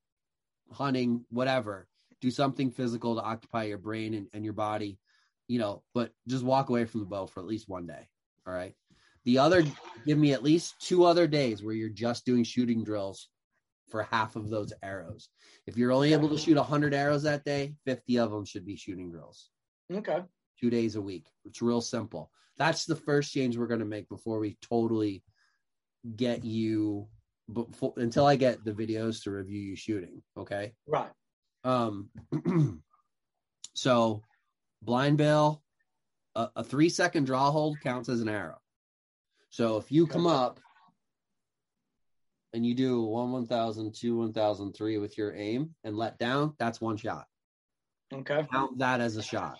[0.71, 1.87] hunting, whatever.
[2.21, 4.99] Do something physical to occupy your brain and, and your body,
[5.47, 8.07] you know, but just walk away from the bow for at least one day.
[8.47, 8.73] All right.
[9.25, 9.63] The other,
[10.05, 13.29] give me at least two other days where you're just doing shooting drills
[13.89, 15.29] for half of those arrows.
[15.65, 18.75] If you're only able to shoot 100 arrows that day, 50 of them should be
[18.75, 19.49] shooting drills
[19.91, 20.23] Okay.
[20.59, 21.27] two days a week.
[21.45, 22.31] It's real simple.
[22.57, 25.23] That's the first change we're going to make before we totally
[26.15, 27.07] get you
[27.51, 30.21] before until I get the videos to review you shooting.
[30.37, 30.73] Okay.
[30.87, 31.11] Right.
[31.63, 32.09] Um,
[33.73, 34.21] so
[34.81, 35.63] blind bale,
[36.35, 38.57] a, a three second draw hold counts as an arrow.
[39.53, 40.59] So if you come up
[42.53, 46.17] and you do one one thousand, two one thousand, three with your aim and let
[46.17, 47.27] down, that's one shot.
[48.11, 48.47] Okay.
[48.51, 49.59] Count that as a shot.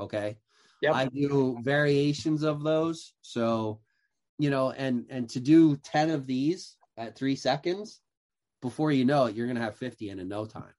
[0.00, 0.36] Okay.
[0.82, 0.94] Yep.
[0.96, 3.12] I do variations of those.
[3.20, 3.78] So,
[4.40, 8.00] you know, and and to do 10 of these at three seconds,
[8.60, 10.74] before you know it, you're gonna have 50 in in no time.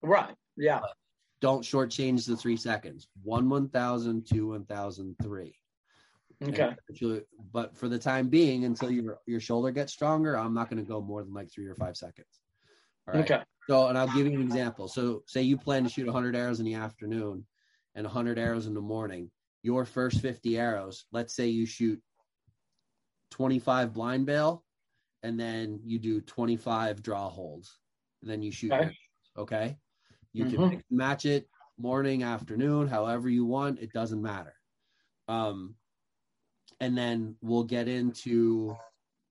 [0.00, 0.34] right.
[0.56, 0.80] Yeah.
[1.42, 3.06] Don't shortchange the three seconds.
[3.22, 5.58] One one thousand, two one thousand, three.
[6.48, 7.24] Okay.
[7.52, 11.00] But for the time being, until your your shoulder gets stronger, I'm not gonna go
[11.00, 12.40] more than like three or five seconds.
[13.08, 13.30] All right.
[13.30, 13.42] Okay.
[13.68, 14.88] So, and I'll give you an example.
[14.88, 17.46] So, say you plan to shoot 100 arrows in the afternoon
[17.94, 19.30] and 100 arrows in the morning.
[19.62, 22.02] Your first 50 arrows, let's say you shoot
[23.30, 24.64] 25 blind bale
[25.22, 27.78] and then you do 25 draw holds.
[28.20, 28.72] And then you shoot.
[28.72, 28.90] Okay.
[29.36, 29.78] okay.
[30.32, 30.70] You can Mhm.
[30.70, 33.78] mix and match it morning, afternoon, however you want.
[33.80, 34.54] It doesn't matter.
[35.28, 35.76] Um,
[36.84, 38.76] and then we'll get into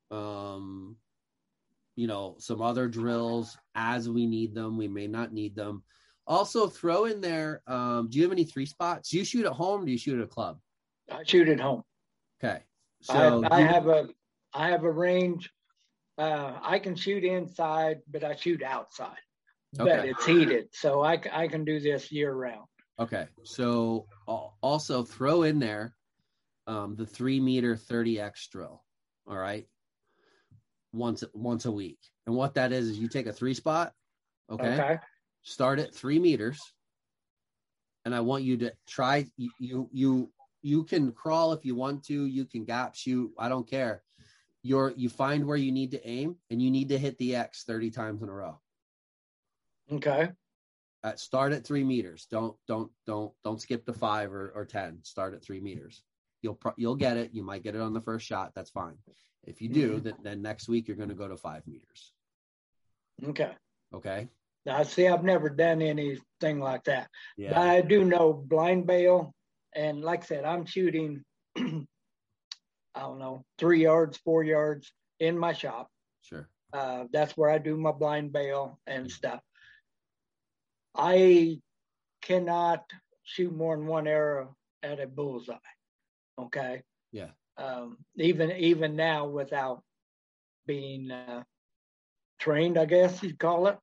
[0.10, 0.96] um
[1.96, 5.84] you know some other drills as we need them we may not need them
[6.26, 9.52] also throw in there um do you have any three spots do you shoot at
[9.52, 10.58] home or do you shoot at a club
[11.12, 11.84] I shoot at home.
[12.44, 12.64] okay
[13.02, 14.08] so I, I have a
[14.54, 15.52] I have a range.
[16.18, 19.18] Uh, I can shoot inside, but I shoot outside.
[19.74, 22.68] But it's heated, so i i can do this year round.
[23.00, 24.06] okay so
[24.62, 25.96] also throw in there
[26.68, 28.84] um the three meter 30x drill
[29.28, 29.66] all right?
[30.92, 32.00] Once once a week.
[32.28, 33.94] And what that is is you take a three spot
[34.52, 34.80] okay.
[34.80, 34.98] Okay.
[35.42, 36.62] start at three meters.
[38.06, 40.30] And i want you to try you you
[40.62, 44.04] you, can crawl if you want to you can gap shoot i don't care.
[44.62, 47.64] You're you find where you need to aim and you need to hit the x
[47.64, 48.60] 30 times in a row.
[49.92, 50.32] Okay.
[51.04, 52.28] uh, start at three meters.
[52.30, 55.00] Don't don't don't don't skip to five or, or ten.
[55.04, 56.04] Start at three meters
[56.44, 58.98] you'll pro- you'll get it you might get it on the first shot that's fine
[59.46, 62.12] if you do then, then next week you're going to go to five meters
[63.26, 63.52] Okay.
[63.94, 64.28] okay
[64.66, 67.10] I see, I've never done anything like that.
[67.52, 69.34] But I do know blind bale,
[69.76, 71.22] and like I said, I'm shooting.
[71.58, 74.90] I don't know, three yards, four yards
[75.20, 75.90] in my shop.
[76.22, 79.42] sure Uh, that's where I do my blind bale and stuff.
[80.96, 81.60] I
[82.22, 82.84] cannot
[83.24, 85.56] shoot more than one arrow at a bullseye.
[86.40, 86.84] Okay.
[87.12, 87.30] Yeah.
[87.58, 89.84] Um, even even now, without
[90.66, 91.44] being uh,
[92.40, 93.78] trained, I guess you'd call it,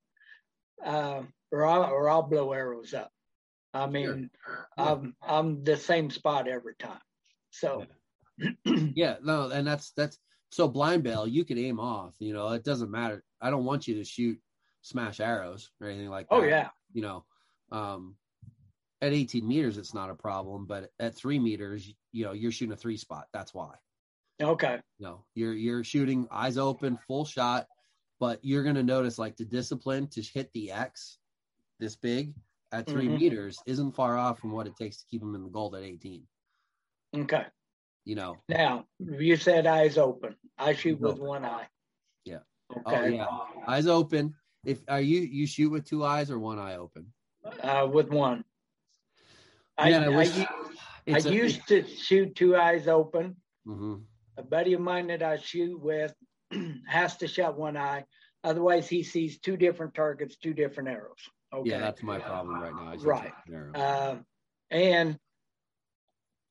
[0.85, 1.23] uh,
[1.53, 3.13] or I'll, or I'll blow arrows up.
[3.73, 4.31] I mean,
[4.77, 7.01] I'm I'm the same spot every time.
[7.51, 7.87] So
[8.95, 10.19] Yeah, no, and that's that's
[10.51, 11.27] so blind bale.
[11.27, 12.15] You can aim off.
[12.19, 13.23] You know, it doesn't matter.
[13.41, 14.39] I don't want you to shoot
[14.83, 16.35] smash arrows or anything like that.
[16.35, 17.25] oh yeah, You know,
[17.71, 18.17] um,
[19.03, 22.73] at 18 meters, it's not a problem, but at three meters, you know, you're shooting
[22.73, 23.27] a three spot.
[23.33, 23.75] That's why.
[24.43, 27.67] okay, No, you're you're shooting eyes open, full shot,
[28.19, 31.19] but you're gonna notice like the discipline to hit the X
[31.79, 32.35] this big
[32.73, 33.19] at 3 Mhm.
[33.19, 35.83] meters isn't far off from what it takes to keep them in the gold at
[35.83, 36.27] 18.
[37.17, 37.47] okay.
[38.07, 40.35] You know, Now you said eyes open.
[40.57, 41.25] I shoot with Open.
[41.27, 41.69] one eye.
[42.25, 42.39] Yeah.
[42.87, 42.97] Okay.
[42.97, 43.27] Oh yeah,
[43.67, 44.35] eyes open.
[44.65, 47.13] If are you you shoot with two eyes or one eye open?
[47.63, 48.45] Uh, with one.
[49.79, 50.47] I, Man, I I, wish- u-
[51.09, 53.37] I a- used to shoot two eyes open.
[53.67, 54.05] Mhm.
[54.37, 56.15] A buddy of mine that I shoot with
[56.87, 58.05] has to shut one eye.
[58.43, 61.19] Otherwise, he sees two different targets, two different arrows.
[61.53, 61.71] Okay.
[61.71, 62.95] Yeah, that's my problem right now.
[63.05, 63.33] Right.
[63.47, 63.73] with an arrow.
[63.75, 64.19] Uh,
[64.71, 65.19] and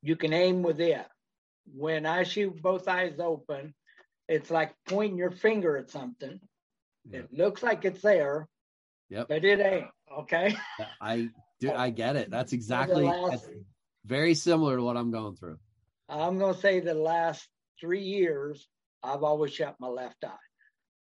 [0.02, 1.06] you can aim with it,
[1.74, 3.74] when I shoot both eyes open,
[4.28, 6.40] it's like pointing your finger at something.
[7.12, 8.48] It looks like it's there,
[9.10, 9.28] Yep.
[9.30, 9.88] but it ain't.
[10.20, 10.56] Okay.
[11.02, 11.30] I
[11.60, 11.72] do.
[11.72, 12.30] I get it.
[12.30, 13.48] That's exactly that's
[14.10, 15.60] very similar to what I'm going through.
[16.10, 17.48] I'm gonna say the last
[17.80, 18.68] three years,
[19.04, 20.34] I've always shut my left eye.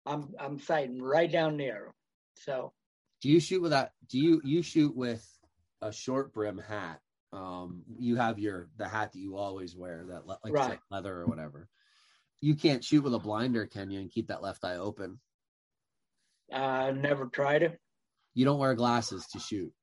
[0.05, 1.91] I'm I'm sighting right down the arrow.
[2.35, 2.73] So
[3.21, 3.91] Do you shoot with that?
[4.09, 5.23] Do you you shoot with
[5.81, 6.99] a short brim hat?
[7.33, 10.79] Um, you have your the hat that you always wear that le- like Right.
[10.89, 11.67] leather or whatever.
[12.41, 13.99] You can't shoot with a blinder, can you?
[13.99, 15.19] And keep that left eye open.
[16.53, 17.79] I never tried it.
[18.33, 19.73] You don't wear glasses to shoot.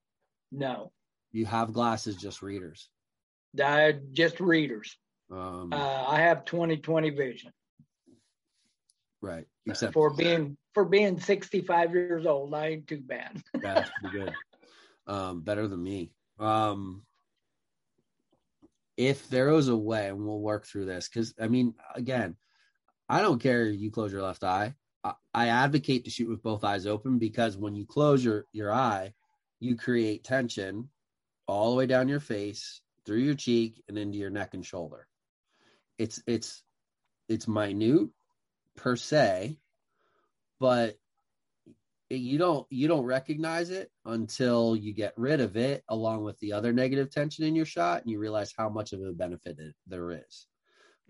[0.53, 0.93] No.
[1.33, 2.89] You have glasses, just readers.
[3.59, 4.97] I just readers.
[5.31, 7.53] Um, Uh, I have 20/20 vision.
[9.21, 9.47] right.
[9.67, 13.43] Except For being for being 65 years old, I ain't too bad.
[13.63, 14.35] That's pretty good.
[15.07, 16.13] Um, better than me.
[16.39, 17.05] Um,
[18.97, 22.37] if there was a way, and we'll work through this, because I mean, again,
[23.09, 24.75] I don't care if you close your left eye.
[25.03, 28.73] I, I advocate to shoot with both eyes open because when you close your your
[28.73, 29.15] eye,
[29.59, 30.91] you create tension
[31.47, 32.81] all the way down your face,
[33.11, 35.09] through your cheek, and into your neck and shoulder.
[35.99, 36.63] It's it's
[37.29, 38.11] it's minute
[38.77, 39.59] per se,
[40.61, 40.97] but
[42.09, 46.53] you don't you don't recognize it until you get rid of it along with the
[46.53, 49.75] other negative tension in your shot and you realize how much of a benefit it,
[49.89, 50.47] there is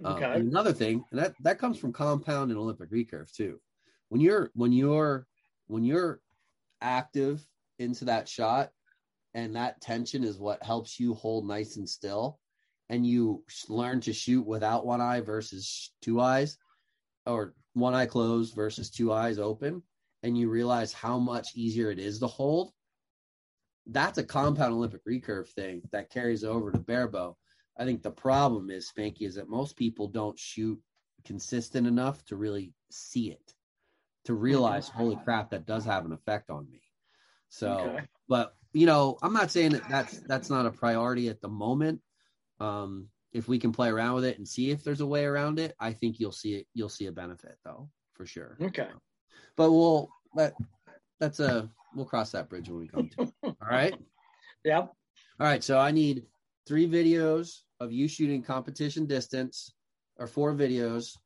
[0.03, 0.33] Um, Okay.
[0.33, 3.61] and another thing and that that comes from compound and olympic recurve too
[4.09, 5.27] when you're when you're
[5.69, 6.21] when you're
[6.81, 7.47] active
[7.79, 8.71] into that shot
[9.35, 12.39] and that tension is what helps you hold nice and still.
[12.89, 16.59] And you learn to shoot without one eye versus two eyes
[17.27, 19.83] or one eye closed versus two eyes open
[20.25, 22.73] and you realize how much easier it is to hold.
[23.87, 27.37] That's a compound olympic recurve thing that carries over to barebow
[27.79, 30.79] i think the problem is spanky is that most people don't shoot
[31.25, 33.55] consistent enough to really see it
[34.25, 36.83] to realize holy crap that does have an effect on me.
[37.49, 38.05] So Okay.
[38.29, 42.01] but you know i'm not saying that that's that's not a priority at the moment
[42.61, 45.59] um if we can play around with it and see if there's a way around
[45.59, 48.89] it i think you'll see it you'll see a benefit though for sure Okay.
[49.57, 50.55] but we'll let
[51.19, 53.31] that's a we'll cross that bridge when we come to it.
[53.45, 53.95] all right
[54.65, 54.93] Yep.
[55.41, 56.25] all right so i need
[56.67, 59.73] three videos of you shooting competition distance
[60.19, 61.17] or four videos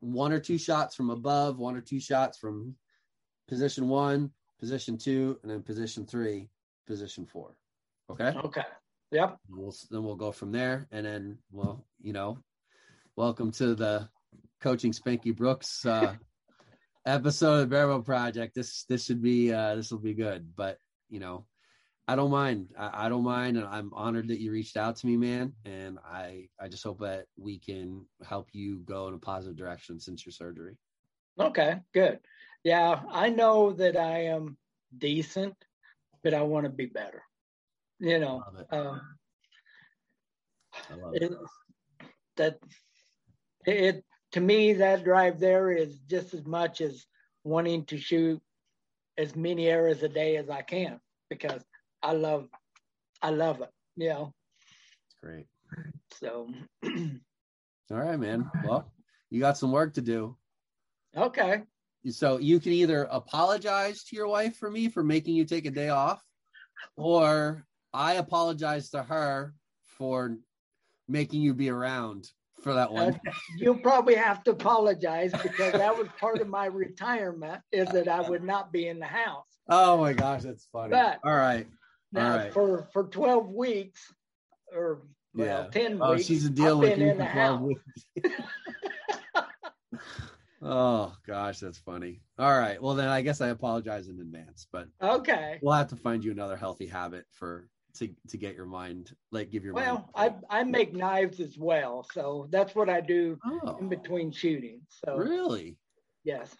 [0.00, 2.74] one or two shots from above one or two shots from
[3.48, 6.48] position one position two and then position three
[6.86, 7.56] position four.
[8.10, 8.32] Okay?
[8.44, 8.62] Okay.
[9.10, 9.38] Yep.
[9.50, 10.86] we'll then we'll go from there.
[10.90, 12.38] And then well you know
[13.16, 14.08] welcome to the
[14.60, 16.14] coaching spanky brooks uh
[17.06, 18.54] episode of the Barebow project.
[18.54, 20.54] This this should be uh this will be good.
[20.56, 20.78] But
[21.08, 21.46] you know
[22.08, 22.68] i don't mind.
[22.78, 23.56] I, I don't mind.
[23.56, 25.52] And i'm honored that you reached out to me man.
[25.64, 30.00] And i i just hope that we can help you go in a positive direction
[30.00, 30.76] since your surgery.
[31.38, 31.80] Okay.
[31.94, 32.20] Good.
[32.64, 34.56] Yeah, I know that I am
[34.96, 35.56] decent,
[36.22, 37.22] but I want to be better.
[37.98, 39.00] You know, um,
[40.90, 41.32] i love it it,
[42.36, 42.58] that
[43.66, 47.06] it to me that drive there is just as much as
[47.44, 48.40] wanting to shoot
[49.18, 50.98] as many arrows a day as I can
[51.28, 51.62] because
[52.02, 52.48] I love
[53.20, 53.70] I love it.
[53.96, 54.34] You know,
[55.06, 55.46] it's great
[56.10, 56.48] so
[56.84, 56.90] all
[57.90, 58.90] right man well
[59.30, 60.36] you got some work to do
[61.16, 61.62] okay.
[62.10, 65.70] So you can either apologize to your wife for me for making you take a
[65.70, 66.22] day off
[66.96, 69.54] or i apologize to her
[69.98, 70.36] for
[71.08, 72.28] making you be around
[72.62, 76.66] for that one Uh, you'll probably have to apologize because that was part of my
[76.66, 79.46] retirement is that I would not be in the house.
[79.68, 81.66] oh my gosh that's funny But- all right
[82.12, 82.52] Now All right.
[82.52, 84.00] for for 12 weeks
[84.74, 85.02] or
[85.34, 85.80] well Yeah.
[85.88, 87.60] 10 oh weeks she's a I've deal with you for 12 house.
[87.62, 88.36] weeks
[90.62, 94.86] oh gosh that's funny all right well then i guess i apologize in advance but
[95.02, 95.58] Okay.
[95.62, 99.50] we'll have to find you another healthy habit for to to get your mind like
[99.50, 103.38] give your Well, mind I I make knives as well, so that's what I do
[103.44, 104.80] oh in between shooting.
[104.88, 105.76] So really
[106.24, 106.56] yes.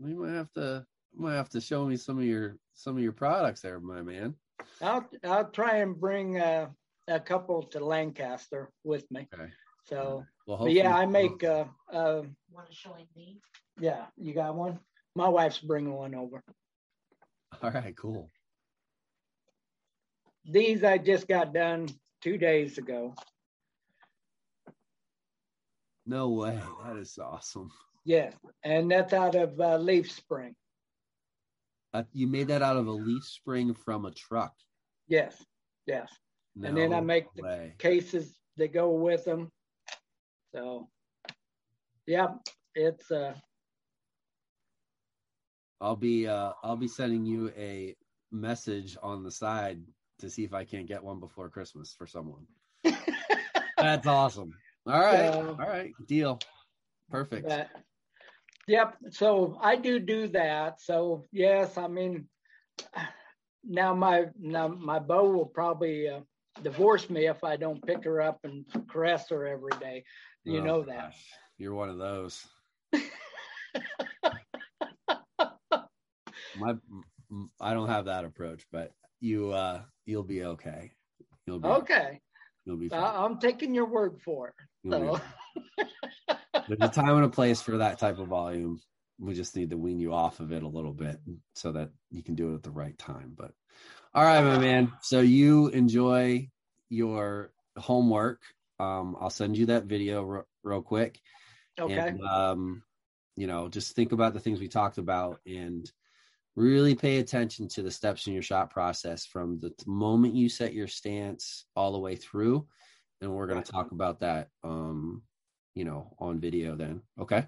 [0.00, 3.12] We might have to might have to show me some of your some of your
[3.12, 4.34] products there, my man.
[4.82, 6.68] I'll I'll try and bring uh,
[7.08, 9.28] a couple to Lancaster with me.
[9.32, 9.50] Okay.
[9.84, 12.22] So, Well, yeah, I make uh, uh
[12.52, 13.38] Want to show me?
[13.78, 14.06] yeah.
[14.16, 14.78] You got one?
[15.14, 16.42] My wife's bringing one over.
[17.62, 18.30] All right, cool.
[20.44, 21.88] These I just got done
[22.20, 23.14] two days ago.
[26.06, 26.58] No way.
[26.84, 27.70] That is awesome.
[28.04, 28.30] Yeah,
[28.64, 30.54] and that's out of uh, Leaf Spring.
[31.92, 34.54] Uh, you made that out of a leaf spring from a truck.
[35.08, 35.44] Yes,
[35.86, 36.08] yes.
[36.62, 37.74] And then I No make the way.
[37.78, 39.50] cases that go with them.
[40.54, 40.88] So,
[42.06, 42.28] yeah,
[42.74, 43.34] it's uh,
[45.80, 47.94] I'll be uh I'll be sending you a
[48.32, 49.80] message on the side
[50.18, 52.46] to see if I can't get one before Christmas for someone.
[53.78, 54.52] That's awesome.
[54.86, 55.32] All right.
[55.32, 55.92] So- All right.
[56.06, 56.38] Deal.
[57.10, 57.48] Perfect.
[57.48, 57.68] But,
[58.68, 58.96] yep.
[59.10, 60.80] So I do do that.
[60.80, 62.28] So yes, I mean,
[63.64, 66.20] now my now my bow will probably uh,
[66.62, 70.04] divorce me if I don't pick her up and caress her every day.
[70.44, 70.96] You Oh, know that.
[70.96, 71.26] gosh.
[71.58, 72.46] You're one of those.
[76.56, 76.74] My
[77.60, 80.92] I don't have that approach, but you uh you'll be okay.
[81.46, 82.20] You'll be Okay,
[82.64, 83.00] You'll be fine.
[83.02, 84.54] I'm taking your word for it.
[84.82, 85.20] You'll So.
[86.68, 88.80] There's a time and a place for that type of volume.
[89.18, 91.18] We just need to wean you off of it a little bit
[91.54, 93.34] so that you can do it at the right time.
[93.36, 93.52] But
[94.14, 94.92] all right, my man.
[95.02, 96.48] So you enjoy
[96.88, 98.40] your homework.
[98.80, 101.20] Um, I'll send you that video re- real quick.
[101.78, 102.82] okay, And, um,
[103.36, 105.90] you know, just think about the things we talked about and
[106.56, 110.72] really pay attention to the steps in your shot process from the moment you set
[110.72, 112.66] your stance all the way through.
[113.20, 115.22] And we're going to talk about that, um,
[115.74, 117.02] you know, on video then.
[117.20, 117.46] Okay.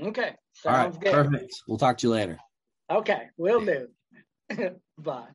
[0.00, 0.34] okay,
[0.66, 0.82] all right.
[0.82, 1.12] sounds good.
[1.12, 1.54] Perfect.
[1.66, 2.38] We'll talk to you later.
[2.90, 3.88] Okay, We'll do.
[4.98, 5.28] Bye.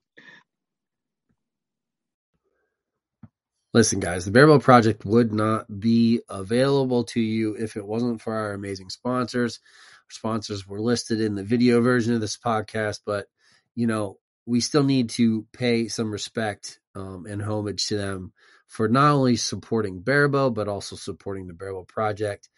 [3.74, 8.34] Listen, guys, the Barebow Project would not be available to you if it wasn't for
[8.34, 9.60] our amazing sponsors.
[10.08, 13.28] Our sponsors were listed in the video version of this podcast, but
[13.74, 18.34] you know, we still need to pay some respect um, and homage to them
[18.68, 22.50] for not only supporting Barebow, but also supporting the Barebow Project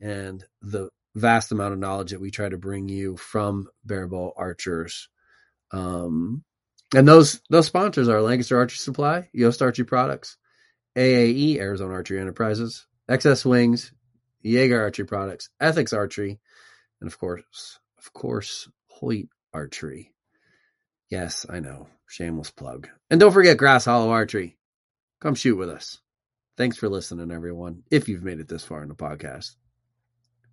[0.00, 5.08] and the vast amount of knowledge that we try to bring you from Barebow Archers.
[5.70, 6.44] Um,
[6.94, 10.36] and those those sponsors are Lancaster Archery Supply, Yost Archery Products,
[10.96, 13.92] AAE, Arizona Archery Enterprises, XS Wings,
[14.44, 16.40] Jager Archery Products, Ethics Archery,
[17.00, 20.12] and of course, of course, Hoyt Archery.
[21.10, 21.88] Yes, I know.
[22.06, 22.88] Shameless plug.
[23.10, 24.56] And don't forget Grass Hollow Archery.
[25.20, 25.98] Come shoot with us.
[26.56, 29.56] Thanks for listening, everyone, if you've made it this far in the podcast.